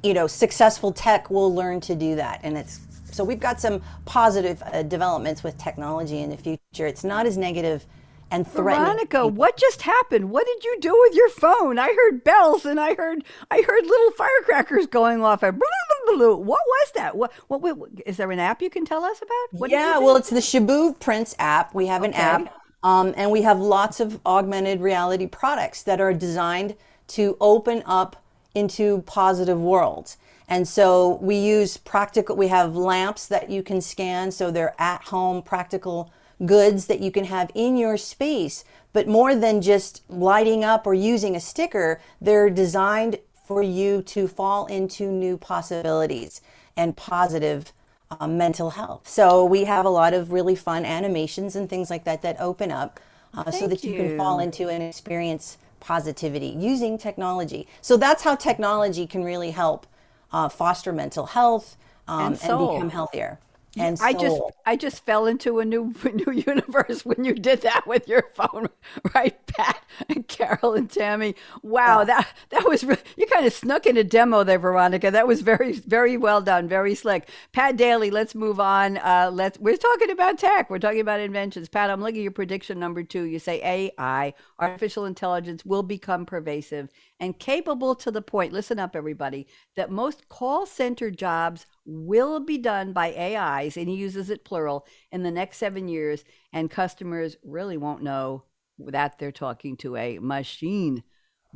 [0.02, 2.80] you know successful tech will learn to do that, and it's
[3.10, 6.86] so we've got some positive uh, developments with technology in the future.
[6.86, 7.84] It's not as negative
[8.30, 8.86] and threatening.
[8.86, 10.30] Veronica, what just happened?
[10.30, 11.78] What did you do with your phone?
[11.78, 15.40] I heard bells and I heard I heard little firecrackers going off.
[15.40, 17.16] Blah, blah, blah, what was that?
[17.16, 19.60] What, what, what is there an app you can tell us about?
[19.60, 21.74] What yeah, well, it's the Shabu Prince app.
[21.74, 22.20] We have an okay.
[22.20, 26.76] app, um, and we have lots of augmented reality products that are designed
[27.08, 28.22] to open up
[28.54, 30.16] into positive worlds.
[30.48, 32.34] And so we use practical.
[32.34, 36.12] We have lamps that you can scan, so they're at home practical
[36.44, 38.64] goods that you can have in your space.
[38.92, 44.28] But more than just lighting up or using a sticker, they're designed for you to
[44.28, 46.40] fall into new possibilities
[46.76, 47.72] and positive
[48.18, 49.08] um, mental health.
[49.08, 52.72] So we have a lot of really fun animations and things like that that open
[52.72, 52.98] up
[53.34, 53.92] uh, so that you.
[53.92, 57.66] you can fall into and experience positivity using technology.
[57.80, 59.86] So that's how technology can really help
[60.32, 61.76] uh, foster mental health
[62.08, 63.38] um, and, and become healthier
[63.76, 65.94] and I just I just fell into a new
[66.26, 68.68] new universe when you did that with your phone,
[69.14, 71.36] right, Pat and Carol and Tammie.
[71.62, 72.04] Wow, yeah.
[72.04, 75.10] that that was really, you kind of snuck in a demo there, Veronica.
[75.10, 77.28] That was very very well done, very slick.
[77.52, 78.96] Pat Daily, let's move on.
[78.98, 80.68] Uh, let's we're talking about tech.
[80.68, 81.68] We're talking about inventions.
[81.68, 83.24] Pat, I'm looking at your prediction number two.
[83.24, 86.90] You say AI, artificial intelligence, will become pervasive
[87.20, 88.52] and capable to the point.
[88.52, 89.46] Listen up, everybody.
[89.76, 94.86] That most call center jobs will be done by AIs, and he uses it plural,
[95.12, 98.44] in the next seven years, and customers really won't know
[98.78, 101.02] that they're talking to a machine.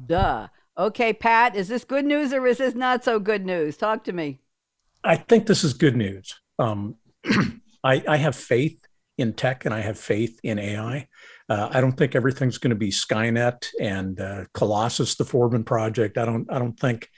[0.06, 0.48] Duh.
[0.76, 3.76] Okay, Pat, is this good news or is this not so good news?
[3.76, 4.40] Talk to me.
[5.04, 6.34] I think this is good news.
[6.58, 6.96] Um,
[7.84, 8.80] I, I, have faith
[9.18, 11.08] in tech and I have faith in AI.
[11.48, 16.16] Uh, I don't think everything's going to be Skynet and uh, Colossus, the Forbin project.
[16.16, 16.50] I don't.
[16.50, 17.08] I don't think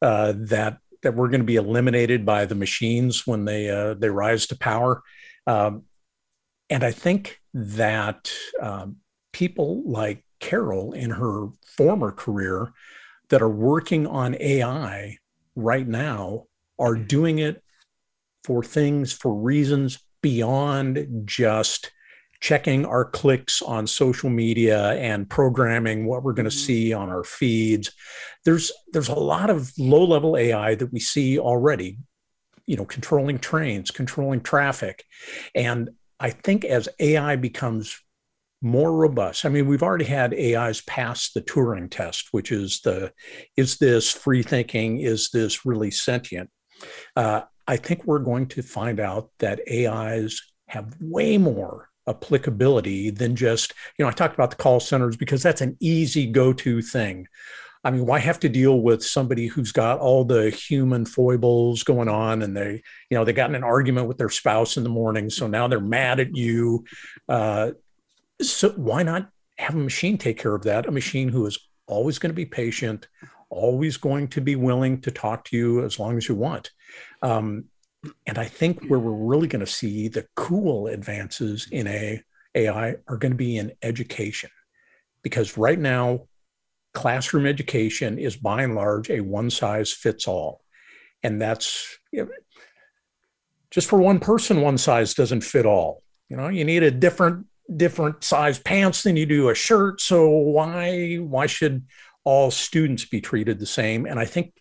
[0.00, 4.08] uh, that that we're going to be eliminated by the machines when they uh, they
[4.08, 5.02] rise to power.
[5.46, 5.82] Um,
[6.70, 8.96] and I think that um,
[9.32, 12.72] people like Carol in her former career
[13.28, 15.18] that are working on AI
[15.54, 16.44] right now
[16.78, 17.62] are doing it
[18.44, 21.90] for things for reasons beyond just
[22.42, 26.66] checking our clicks on social media and programming what we're going to mm-hmm.
[26.66, 27.92] see on our feeds.
[28.44, 31.98] There's there's a lot of low level ai that we see already
[32.66, 35.04] you know controlling trains controlling traffic.
[35.54, 37.98] And i think as ai becomes
[38.64, 43.12] more robust i mean we've already had ais pass the turing test which is the
[43.56, 44.98] is this free thinking?
[44.98, 46.50] Is this really sentient?
[47.14, 53.36] Uh, i think we're going to find out that ais have way more applicability than
[53.36, 56.82] just, you know, I talked about the call centers because that's an easy go to
[56.82, 57.26] thing.
[57.84, 62.08] I mean, why have to deal with somebody who's got all the human foibles going
[62.08, 64.88] on and they, you know, they got in an argument with their spouse in the
[64.88, 65.30] morning.
[65.30, 66.84] So now they're mad at you.
[67.28, 67.72] Uh,
[68.40, 70.86] so why not have a machine take care of that?
[70.86, 73.08] A machine who is always going to be patient,
[73.50, 76.70] always going to be willing to talk to you as long as you want.
[77.20, 77.64] Um,
[78.26, 82.22] and I think where we're really going to see the cool advances in a,
[82.54, 84.50] AI are going to be in education.
[85.22, 86.26] Because right now,
[86.94, 90.62] classroom education is by and large a one size fits all.
[91.22, 92.30] And that's you know,
[93.70, 96.02] just for one person, one size doesn't fit all.
[96.28, 100.00] You know, you need a different different size pants than you do a shirt.
[100.00, 101.86] So why why should
[102.24, 104.06] all students be treated the same.
[104.06, 104.54] And I think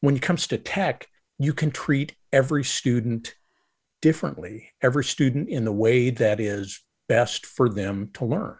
[0.00, 1.08] when it comes to tech,
[1.38, 3.34] you can treat every student
[4.02, 8.56] differently, every student in the way that is best for them to learn.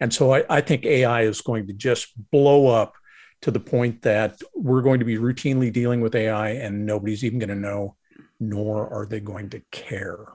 [0.00, 2.94] And so I, I think AI is going to just blow up
[3.42, 7.38] to the point that we're going to be routinely dealing with AI and nobody's even
[7.38, 7.96] going to know,
[8.38, 10.26] nor are they going to care.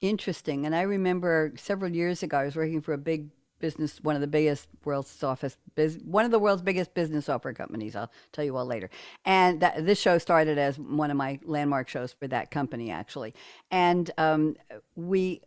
[0.00, 0.66] Interesting.
[0.66, 4.20] And I remember several years ago, I was working for a big business, one of
[4.20, 7.96] the biggest world's office, biz, one of the world's biggest business software companies.
[7.96, 8.90] I'll tell you all later.
[9.24, 13.34] And that, this show started as one of my landmark shows for that company, actually.
[13.70, 14.56] And um,
[14.96, 15.42] we,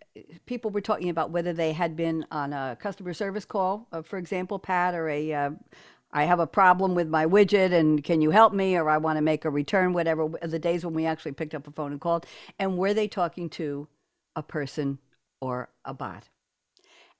[0.46, 4.18] people were talking about whether they had been on a customer service call, uh, for
[4.18, 5.52] example, Pat, or a uh,
[6.14, 9.18] I have a problem with my widget and can you help me or I want
[9.18, 12.02] to make a return whatever the days when we actually picked up a phone and
[12.02, 12.26] called
[12.60, 13.88] and were they talking to
[14.36, 15.00] a person
[15.40, 16.28] or a bot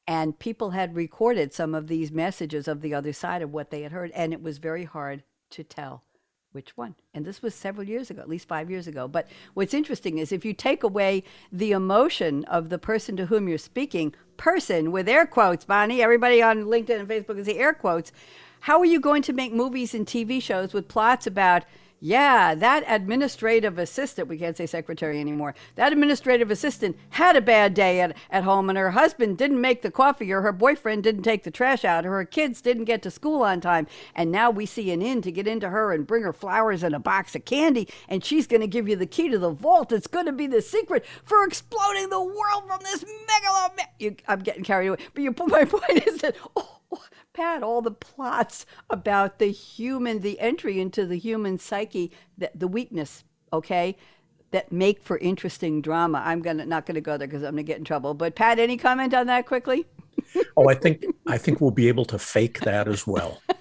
[0.08, 3.82] and people had recorded some of these messages of the other side of what they
[3.82, 6.04] had heard, and it was very hard to tell
[6.52, 6.96] which one.
[7.14, 9.08] And this was several years ago, at least five years ago.
[9.08, 13.48] But what's interesting is if you take away the emotion of the person to whom
[13.48, 17.74] you're speaking, person with air quotes, Bonnie, everybody on LinkedIn and Facebook can see air
[17.74, 18.12] quotes.
[18.62, 21.64] How are you going to make movies and TV shows with plots about
[22.04, 27.76] yeah, that administrative assistant, we can't say secretary anymore, that administrative assistant had a bad
[27.76, 31.22] day at, at home and her husband didn't make the coffee or her boyfriend didn't
[31.22, 33.86] take the trash out or her kids didn't get to school on time.
[34.16, 36.96] And now we see an in to get into her and bring her flowers and
[36.96, 39.92] a box of candy and she's going to give you the key to the vault.
[39.92, 44.18] It's going to be the secret for exploding the world from this megalomania.
[44.28, 44.98] I'm getting carried away.
[45.14, 46.80] But you, my point is that, oh,
[47.34, 52.68] Pat, all the plots about the human, the entry into the human psyche, the, the
[52.68, 53.24] weakness,
[53.54, 53.96] okay,
[54.52, 56.22] that make for interesting drama.
[56.26, 58.14] I'm gonna not gonna go there because I'm gonna get in trouble.
[58.14, 59.86] But Pat, any comment on that quickly?
[60.58, 63.42] oh, I think I think we'll be able to fake that as well.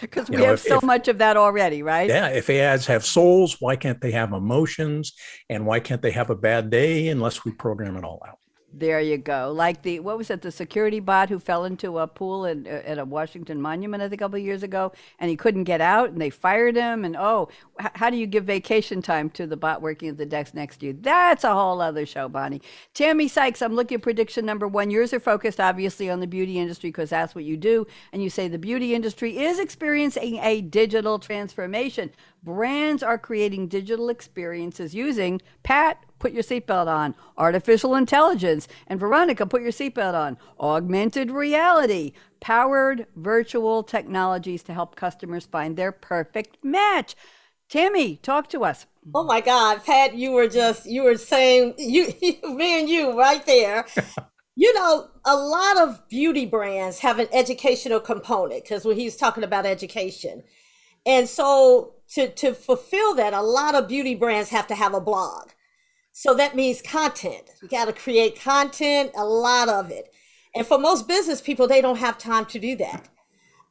[0.00, 2.08] Because we know, have if, so if, much of that already, right?
[2.08, 2.26] Yeah.
[2.26, 5.12] If ads have souls, why can't they have emotions?
[5.48, 8.38] And why can't they have a bad day unless we program it all out?
[8.74, 9.52] There you go.
[9.54, 10.40] Like the what was it?
[10.40, 14.20] The security bot who fell into a pool in, at a Washington monument I think
[14.20, 17.04] a couple of years ago, and he couldn't get out, and they fired him.
[17.04, 20.54] And oh, how do you give vacation time to the bot working at the desk
[20.54, 20.96] next to you?
[20.98, 22.62] That's a whole other show, Bonnie.
[22.94, 24.90] Tammie Sykes, I'm looking at prediction number one.
[24.90, 28.30] Yours are focused obviously on the beauty industry because that's what you do, and you
[28.30, 32.10] say the beauty industry is experiencing a digital transformation.
[32.42, 37.14] Brands are creating digital experiences using Pat put your seatbelt on.
[37.36, 38.68] Artificial intelligence.
[38.86, 40.38] And Veronica, put your seatbelt on.
[40.58, 42.12] Augmented reality.
[42.40, 47.16] Powered virtual technologies to help customers find their perfect match.
[47.68, 48.86] Tammie, talk to us.
[49.14, 52.06] Oh my God, Pat, you were just, you were saying, you,
[52.44, 53.86] me and you right there.
[54.56, 59.42] you know, a lot of beauty brands have an educational component because when he's talking
[59.42, 60.44] about education.
[61.04, 65.00] And so to, to fulfill that, a lot of beauty brands have to have a
[65.00, 65.48] blog.
[66.12, 67.50] So that means content.
[67.62, 70.12] You got to create content, a lot of it.
[70.54, 73.08] And for most business people, they don't have time to do that.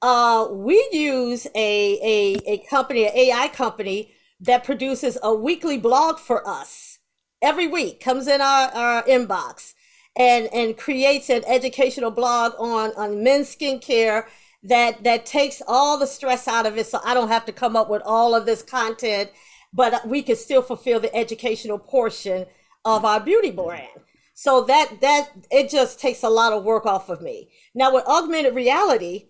[0.02, 6.18] Uh, we use a, a, a company, an AI company that produces a weekly blog
[6.18, 6.98] for us
[7.42, 9.76] every week, comes in our, our inbox
[10.16, 14.26] and, and creates an educational blog on, on men's skincare
[14.64, 16.88] that, that takes all the stress out of it.
[16.88, 19.30] So I don't have to come up with all of this content
[19.74, 22.46] but we can still fulfill the educational portion
[22.86, 24.02] of our beauty brand.
[24.34, 27.50] So that that it just takes a lot of work off of me.
[27.76, 29.28] Now with augmented reality,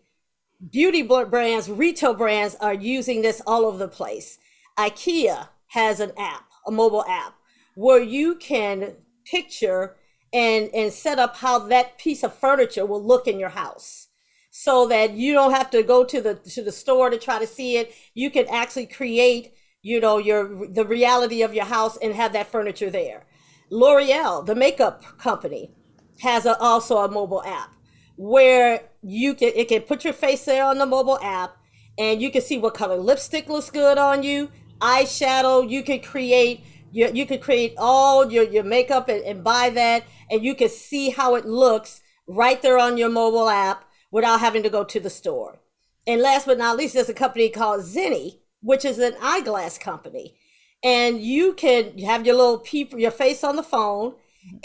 [0.70, 4.38] beauty brands, retail brands are using this all over the place.
[4.78, 7.36] IKEA has an app, a mobile app,
[7.76, 9.96] where you can picture
[10.34, 14.08] and and set up how that piece of furniture will look in your house
[14.50, 17.48] so that you don't have to go to the to the store to try to
[17.48, 22.14] see it you can actually create you know your the reality of your house and
[22.14, 23.26] have that furniture there.
[23.70, 25.72] L'oreal the makeup company
[26.20, 27.74] has a, also a mobile app
[28.16, 31.58] where you can it can put your face there on the mobile app
[31.98, 34.50] and you can see what color lipstick looks good on you
[34.82, 35.70] eyeshadow.
[35.70, 40.04] You can create you, you can create all your, your makeup and, and buy that
[40.30, 44.64] and you can see how it looks right there on your mobile app without having
[44.64, 45.60] to go to the store.
[46.06, 50.36] And last but not least there's a company called zenni which is an eyeglass company.
[50.84, 54.16] And you can have your little peep, your face on the phone,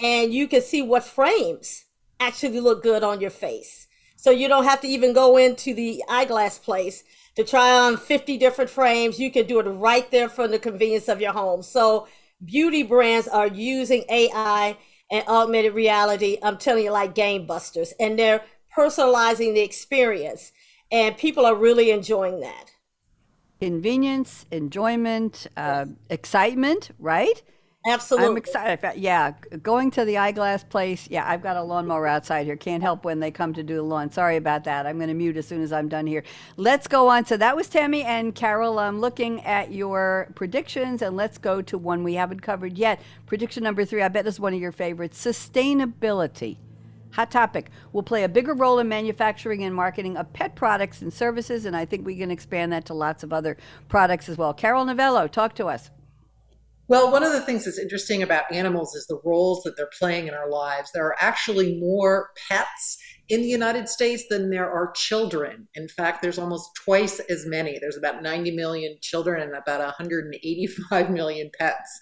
[0.02, 1.84] and you can see what frames
[2.20, 3.86] actually look good on your face.
[4.16, 7.04] So you don't have to even go into the eyeglass place
[7.36, 9.20] to try on 50 different frames.
[9.20, 11.62] You can do it right there from the convenience of your home.
[11.62, 12.08] So
[12.44, 14.78] beauty brands are using AI
[15.10, 16.38] and augmented reality.
[16.42, 18.42] I'm telling you, like game busters, and they're
[18.76, 20.52] personalizing the experience.
[20.92, 22.70] and people are really enjoying that.
[23.60, 27.42] Convenience, enjoyment, uh, excitement, right?
[27.88, 28.28] Absolutely.
[28.28, 29.00] I'm excited.
[29.00, 29.32] Yeah,
[29.62, 31.08] going to the eyeglass place.
[31.08, 32.56] Yeah, I've got a lawnmower outside here.
[32.56, 34.10] Can't help when they come to do the lawn.
[34.10, 34.86] Sorry about that.
[34.86, 36.24] I'm going to mute as soon as I'm done here.
[36.56, 37.26] Let's go on.
[37.26, 38.80] So that was Tammie and Carol.
[38.80, 43.00] I'm looking at your predictions, and let's go to one we haven't covered yet.
[43.26, 44.02] Prediction number three.
[44.02, 45.24] I bet this is one of your favorites.
[45.24, 46.56] Sustainability.
[47.16, 51.10] Hot topic will play a bigger role in manufacturing and marketing of pet products and
[51.10, 53.56] services, and I think we can expand that to lots of other
[53.88, 54.52] products as well.
[54.52, 55.88] Carol Novello, talk to us.
[56.88, 60.28] Well, one of the things that's interesting about animals is the roles that they're playing
[60.28, 60.92] in our lives.
[60.92, 62.98] There are actually more pets
[63.30, 65.68] in the United States than there are children.
[65.74, 67.78] In fact, there's almost twice as many.
[67.80, 71.98] There's about 90 million children and about 185 million pets.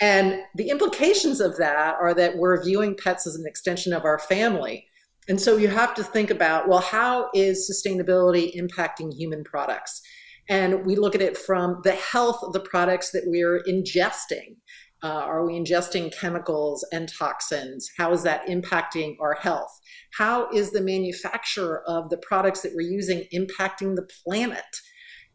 [0.00, 4.18] And the implications of that are that we're viewing pets as an extension of our
[4.18, 4.86] family.
[5.28, 10.00] And so you have to think about well, how is sustainability impacting human products?
[10.48, 14.56] And we look at it from the health of the products that we're ingesting.
[15.02, 17.88] Uh, are we ingesting chemicals and toxins?
[17.96, 19.70] How is that impacting our health?
[20.16, 24.64] How is the manufacturer of the products that we're using impacting the planet?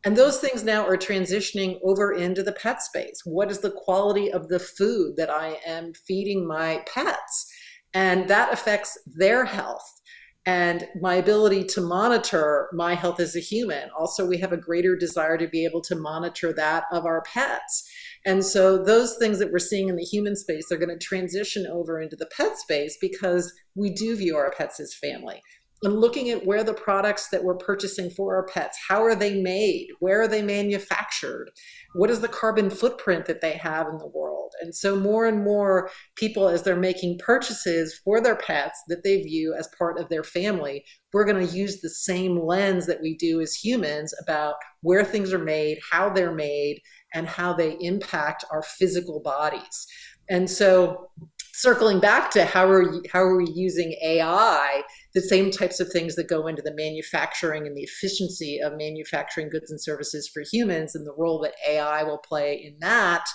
[0.06, 3.22] And those things now are transitioning over into the pet space.
[3.24, 7.52] What is the quality of the food that I am feeding my pets?
[7.94, 10.02] And that affects their health
[10.46, 13.90] and my ability to monitor my health as a human.
[13.98, 17.90] Also, we have a greater desire to be able to monitor that of our pets.
[18.26, 21.66] And so, those things that we're seeing in the human space are going to transition
[21.68, 25.42] over into the pet space because we do view our pets as family
[25.84, 29.42] and looking at where the products that we're purchasing for our pets how are they
[29.42, 29.88] made?
[30.00, 31.52] Where are they manufactured?
[31.94, 34.54] What is the carbon footprint that they have in the world?
[34.62, 39.22] And so more and more people as they're making purchases for their pets that they
[39.22, 43.16] view as part of their family we're going to use the same lens that we
[43.16, 46.82] do as humans about where things are made how they're made
[47.14, 49.88] and how they impact our physical bodies.
[50.30, 51.10] And so
[51.54, 54.82] circling back to how are how are we using AI,
[55.14, 59.50] the same types of things that go into the manufacturing and the efficiency of manufacturing
[59.50, 63.26] goods and services for humans, and the role that AI will play in that.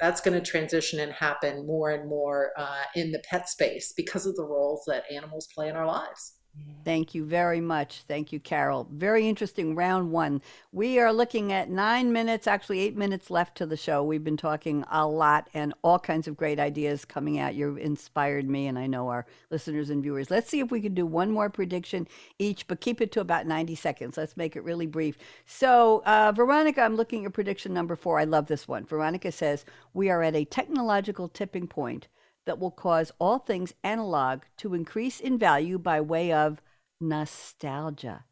[0.00, 4.26] That's going to transition and happen more and more uh, in the pet space because
[4.26, 6.39] of the roles that animals play in our lives.
[6.82, 8.02] Thank you very much.
[8.08, 8.88] Thank you, Carol.
[8.90, 10.40] Very interesting round one.
[10.72, 14.02] We are looking at nine minutes, actually eight minutes left to the show.
[14.02, 17.54] We've been talking a lot and all kinds of great ideas coming out.
[17.54, 20.30] You've inspired me, and I know our listeners and viewers.
[20.30, 23.46] Let's see if we can do one more prediction each, but keep it to about
[23.46, 24.16] 90 seconds.
[24.16, 25.18] Let's make it really brief.
[25.46, 28.18] So, uh, Veronica, I'm looking at prediction number four.
[28.18, 28.86] I love this one.
[28.86, 32.08] Veronica says, We are at a technological tipping point
[32.50, 36.60] that will cause all things analog to increase in value by way of
[37.00, 38.24] nostalgia.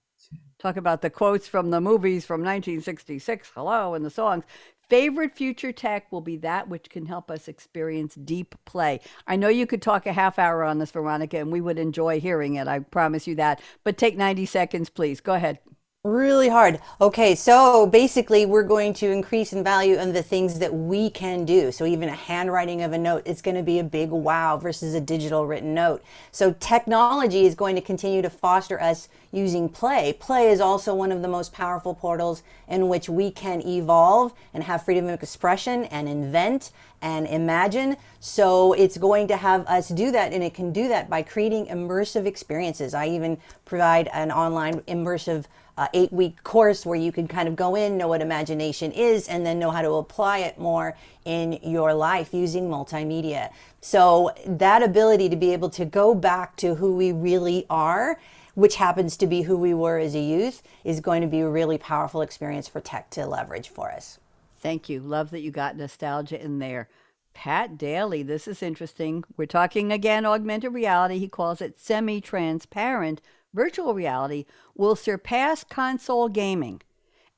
[0.58, 4.42] Talk about the quotes from the movies from 1966, hello, and the songs.
[4.88, 8.98] Favorite future tech will be that which can help us experience deep play.
[9.28, 12.18] I know you could talk a half hour on this, Veronica, and we would enjoy
[12.18, 12.66] hearing it.
[12.66, 13.62] I promise you that.
[13.84, 15.20] But take 90 seconds, please.
[15.20, 15.60] Go ahead.
[16.04, 16.78] Really hard.
[17.00, 21.44] Okay, so basically, we're going to increase in value on the things that we can
[21.44, 21.72] do.
[21.72, 24.94] So, even a handwriting of a note is going to be a big wow versus
[24.94, 26.04] a digital written note.
[26.30, 30.12] So, technology is going to continue to foster us using play.
[30.12, 34.62] Play is also one of the most powerful portals in which we can evolve and
[34.62, 36.70] have freedom of expression and invent
[37.02, 37.96] and imagine.
[38.20, 41.66] So it's going to have us do that, and it can do that by creating
[41.66, 42.94] immersive experiences.
[42.94, 45.46] I even provide an online immersive
[45.78, 49.28] uh, eight week course where you can kind of go in, know what imagination is,
[49.28, 53.48] and then know how to apply it more in your life using multimedia.
[53.80, 58.18] So, that ability to be able to go back to who we really are,
[58.54, 61.48] which happens to be who we were as a youth, is going to be a
[61.48, 64.18] really powerful experience for tech to leverage for us.
[64.60, 64.98] Thank you.
[64.98, 66.88] Love that you got nostalgia in there.
[67.34, 69.22] Pat Daily, this is interesting.
[69.36, 71.20] We're talking again augmented reality.
[71.20, 73.20] He calls it semi transparent
[73.54, 74.44] virtual reality
[74.74, 76.82] will surpass console gaming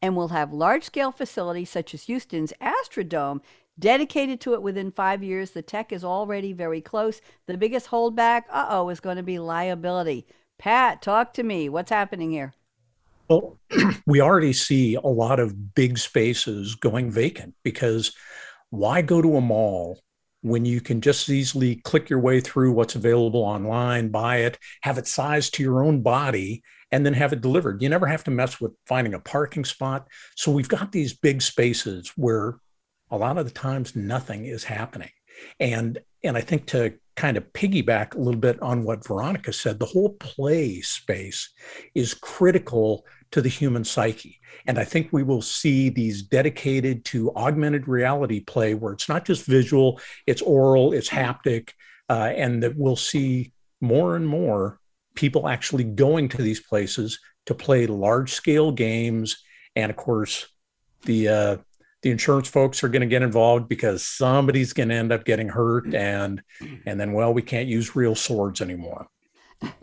[0.03, 3.41] and will have large scale facilities such as Houston's Astrodome
[3.79, 5.51] dedicated to it within five years.
[5.51, 7.21] The tech is already very close.
[7.47, 10.27] The biggest holdback, uh oh, is going to be liability.
[10.59, 11.69] Pat, talk to me.
[11.69, 12.53] What's happening here?
[13.29, 13.59] Well,
[14.07, 18.13] we already see a lot of big spaces going vacant because
[18.71, 20.01] why go to a mall
[20.43, 24.99] when you can just easily click your way through what's available online, buy it, have
[24.99, 27.83] it sized to your own body, and then have it delivered.
[27.83, 30.09] You never have to mess with finding a parking spot.
[30.37, 32.59] So we've got these big spaces where
[33.11, 35.11] a lot of the times nothing is happening.
[35.59, 39.79] And and I think to kind of piggyback a little bit on what Veronica said,
[39.79, 41.51] the whole play space
[41.95, 44.41] is critical to the human psyche.
[44.67, 49.25] And I think we will see these dedicated to augmented reality play where it's not
[49.25, 51.71] just visual, it's oral, it's haptic,
[52.09, 54.79] uh, and that we'll see more and more
[55.15, 59.43] people actually going to these places to play large scale games.
[59.77, 60.47] And of course,
[61.03, 61.57] the uh,
[62.03, 65.49] the insurance folks are going to get involved because somebody's going to end up getting
[65.49, 66.43] hurt and
[66.87, 69.07] and then well we can't use real swords anymore.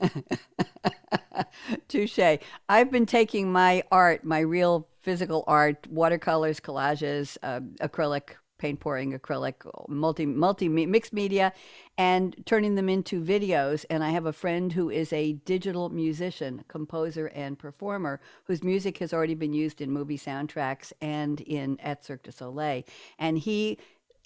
[1.87, 2.39] Touche.
[2.67, 9.17] I've been taking my art my real physical art watercolors collages uh, acrylic paint pouring
[9.17, 9.55] acrylic
[9.87, 11.53] multi multi mixed media
[11.97, 13.85] and turning them into videos.
[13.89, 18.97] And i have a friend who is a digital musician composer and performer whose music
[18.99, 22.83] has already been used in movie soundtracks and in at cirque du soleil.
[23.19, 23.77] And he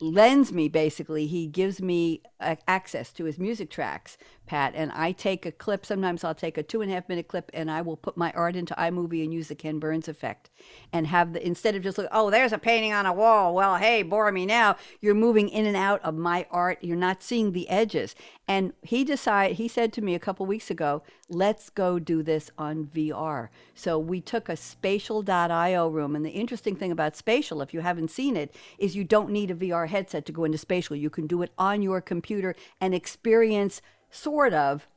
[0.01, 1.27] lends me basically.
[1.27, 5.85] He gives me uh, access to his music tracks pat and i take a clip
[5.85, 8.31] sometimes i'll take a two and a half minute clip and i will put my
[8.31, 10.49] art into imovie and use the ken burns effect
[10.91, 13.53] and have the instead of just look oh there's a painting on a wall.
[13.53, 14.75] Well hey bore me now.
[14.99, 16.79] You're moving in and out of my art.
[16.81, 18.15] You're not seeing the edges.
[18.47, 22.51] And he decided he said to me a couple weeks ago let's go do this
[22.57, 27.73] on vr so we took a spatial.io room and the interesting thing about spatial if
[27.73, 30.95] you haven't seen it is you don't need a vr headset to go into spatial.
[30.95, 34.87] You can do it on your computer and experience sort of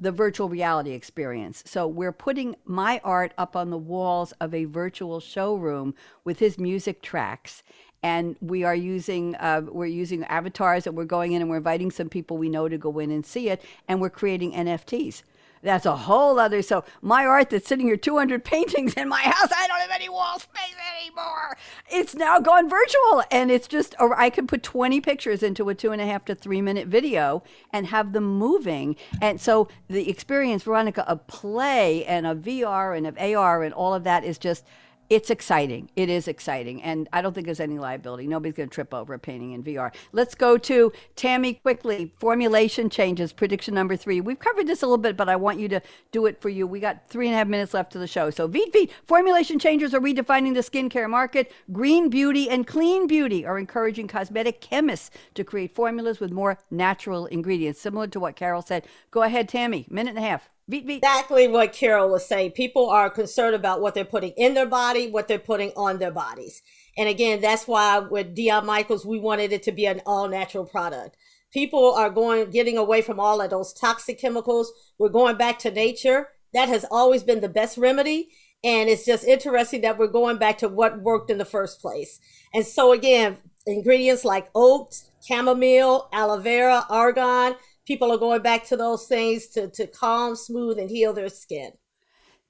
[0.00, 1.62] the virtual reality experience.
[1.66, 6.58] So we're putting my art up on the walls of a virtual showroom with his
[6.58, 7.62] music tracks.
[8.02, 11.92] And we are using uh, we're using avatars and we're going in and we're inviting
[11.92, 15.22] some people we know to go in and see it, and we're creating NFTs.
[15.62, 16.60] That's a whole other.
[16.60, 20.08] So my art that's sitting here, 200 paintings in my house, I don't have any
[20.08, 21.56] wall space anymore.
[21.90, 25.74] It's now gone virtual, and it's just or I can put 20 pictures into a
[25.74, 28.96] two and a half to three minute video and have them moving.
[29.20, 33.94] And so the experience, Veronica, of play and of VR and of AR and all
[33.94, 34.64] of that is just
[35.12, 35.90] it's exciting.
[35.94, 36.82] It is exciting.
[36.82, 38.26] And I don't think there's any liability.
[38.26, 39.94] Nobody's going to trip over a painting in VR.
[40.12, 42.14] Let's go to Tammie quickly.
[42.16, 44.22] Formulation changes, prediction number three.
[44.22, 45.82] We've covered this a little bit, but I want you to
[46.12, 46.66] do it for you.
[46.66, 48.30] We got three and a half minutes left to the show.
[48.30, 51.52] So, Veet Veet, formulation changes are redefining the skincare market.
[51.70, 57.26] Green beauty and clean beauty are encouraging cosmetic chemists to create formulas with more natural
[57.26, 58.86] ingredients, similar to what Carol said.
[59.10, 60.48] Go ahead, Tammie, minute and a half.
[60.68, 60.98] Beat, beat.
[60.98, 62.52] Exactly what Carol was saying.
[62.52, 66.12] People are concerned about what they're putting in their body, what they're putting on their
[66.12, 66.62] bodies.
[66.96, 70.64] And again, that's why with Dion Michaels, we wanted it to be an all natural
[70.64, 71.16] product.
[71.52, 74.72] People are going, getting away from all of those toxic chemicals.
[74.98, 76.28] We're going back to nature.
[76.54, 78.30] That has always been the best remedy.
[78.64, 82.20] And it's just interesting that we're going back to what worked in the first place.
[82.54, 87.56] And so again, ingredients like oats, chamomile, aloe vera, argan,
[87.86, 91.72] people are going back to those things to, to calm, smooth, and heal their skin.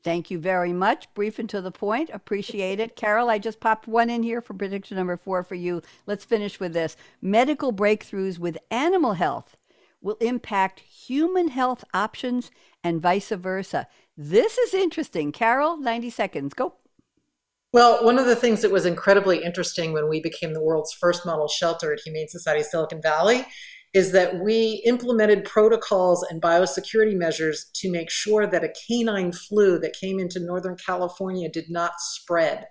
[0.04, 1.12] Thank you very much.
[1.14, 2.10] Brief and to the point.
[2.12, 2.96] Appreciate it.
[2.96, 5.80] Carol, I just popped one in here for prediction number four for you.
[6.06, 6.96] Let's finish with this.
[7.20, 9.56] Medical breakthroughs with animal health
[10.00, 12.50] will impact human health options
[12.82, 13.86] and vice versa.
[14.16, 15.30] This is interesting.
[15.30, 16.54] Carol, 90 seconds.
[16.54, 16.74] Go.
[17.72, 21.24] Well, one of the things that was incredibly interesting when we became the world's first
[21.24, 23.46] model shelter at Humane Society Silicon Valley
[23.94, 29.78] is that we implemented protocols and biosecurity measures to make sure that a canine flu
[29.78, 32.66] that came into Northern California did not spread.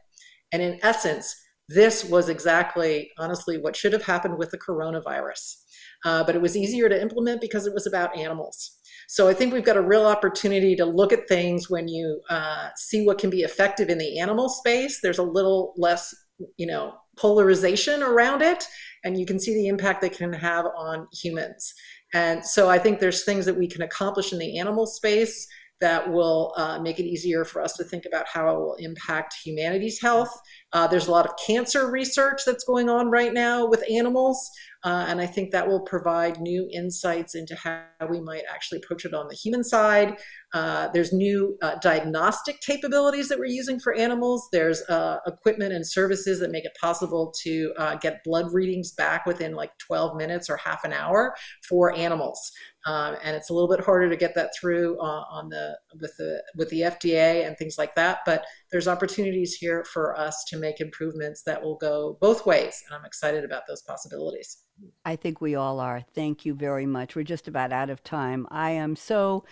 [0.51, 1.35] And in essence,
[1.69, 5.57] this was exactly, honestly, what should have happened with the coronavirus.
[6.03, 8.77] Uh, but it was easier to implement because it was about animals.
[9.07, 12.69] So I think we've got a real opportunity to look at things when you uh,
[12.75, 14.99] see what can be effective in the animal space.
[15.01, 16.15] There's a little less,
[16.57, 18.67] you know, polarization around it
[19.03, 21.73] and you can see the impact they can have on humans.
[22.13, 25.47] And so I think there's things that we can accomplish in the animal space
[25.81, 29.35] that will uh, make it easier for us to think about how it will impact
[29.43, 30.31] humanity's health.
[30.73, 34.49] Uh, there's a lot of cancer research that's going on right now with animals.
[34.83, 39.05] Uh, and I think that will provide new insights into how we might actually approach
[39.05, 40.17] it on the human side.
[40.53, 44.49] Uh, there's new uh, diagnostic capabilities that we're using for animals.
[44.51, 49.25] There's uh, equipment and services that make it possible to uh, get blood readings back
[49.25, 51.35] within like 12 minutes or half an hour
[51.67, 52.51] for animals.
[52.85, 56.15] Um, and it's a little bit harder to get that through uh, on the with
[56.17, 58.19] the with the FDA and things like that.
[58.25, 62.95] But there's opportunities here for us to make improvements that will go both ways, and
[62.95, 64.63] I'm excited about those possibilities.
[65.05, 66.03] I think we all are.
[66.13, 67.15] Thank you very much.
[67.15, 68.47] We're just about out of time.
[68.49, 69.43] I am so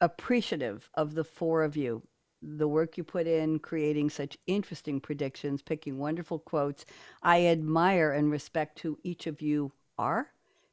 [0.00, 2.02] appreciative of the four of you.
[2.40, 6.84] The work you put in, creating such interesting predictions, picking wonderful quotes.
[7.22, 10.31] I admire and respect who each of you are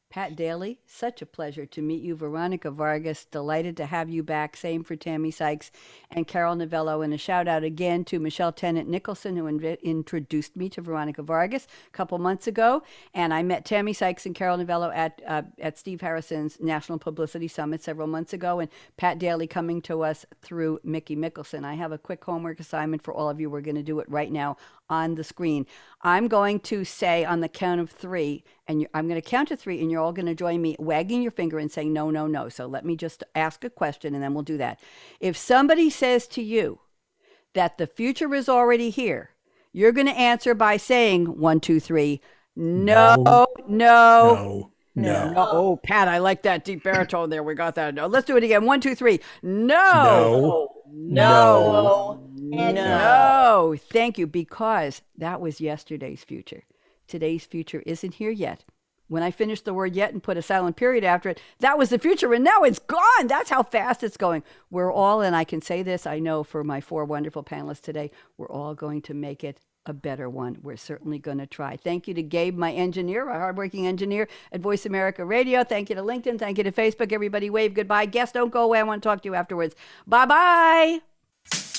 [0.09, 2.15] Pat Daily, such a pleasure to meet you.
[2.15, 4.57] Veronica Vargas, delighted to have you back.
[4.57, 5.71] Same for Tammie Sykes
[6.09, 7.03] and Carol Novello.
[7.03, 11.67] And a shout out again to Michelle Tennant Nicholson, who introduced me to Veronica Vargas
[11.87, 12.81] a couple months ago.
[13.13, 17.47] And I met Tammie Sykes and Carol Novello at, uh, at Steve Harrison's National Publicity
[17.47, 18.59] Summit several months ago.
[18.59, 21.63] And Pat Daily coming to us through Mickey Mickelson.
[21.63, 23.51] I have a quick homework assignment for all of you.
[23.51, 24.57] We're going to do it right now
[24.89, 25.67] on the screen.
[26.01, 29.57] I'm going to say on the count of three, and I'm going to count to
[29.57, 32.27] three, and you're all going to join me wagging your finger and saying, no, no,
[32.27, 32.47] no.
[32.49, 34.79] So let me just ask a question, and then we'll do that.
[35.19, 36.79] If somebody says to you
[37.55, 39.31] that the future is already here,
[39.73, 42.21] you're going to answer by saying, one, two, three,
[42.55, 44.71] no, no, No.
[44.95, 45.31] No.
[45.31, 45.33] no.
[45.37, 47.41] Oh, Pat, I like that deep baritone there.
[47.41, 47.93] We got that.
[47.95, 48.65] No, let's do it again.
[48.65, 49.19] One, two, three.
[49.41, 50.69] No.
[50.87, 52.19] No.
[52.35, 52.71] No.
[52.73, 53.75] No.
[53.79, 56.63] Thank you, because that was yesterday's future.
[57.09, 58.63] Today's future isn't here yet.
[59.07, 61.89] When I finished the word yet and put a silent period after it, that was
[61.89, 63.25] the future, and now it's gone.
[63.25, 64.43] That's how fast it's going.
[64.69, 68.11] We're all, and I can say this, I know for my four wonderful panelists today,
[68.37, 70.59] we're all going to make it a better one.
[70.61, 71.75] We're certainly going to try.
[71.75, 75.63] Thank you to Gabe, my engineer, my hardworking engineer at Voice America Radio.
[75.63, 76.37] Thank you to LinkedIn.
[76.37, 77.11] Thank you to Facebook.
[77.11, 78.05] Everybody wave goodbye.
[78.05, 78.79] Guests, don't go away.
[78.79, 79.75] I want to talk to you afterwards.
[80.05, 81.78] Bye bye.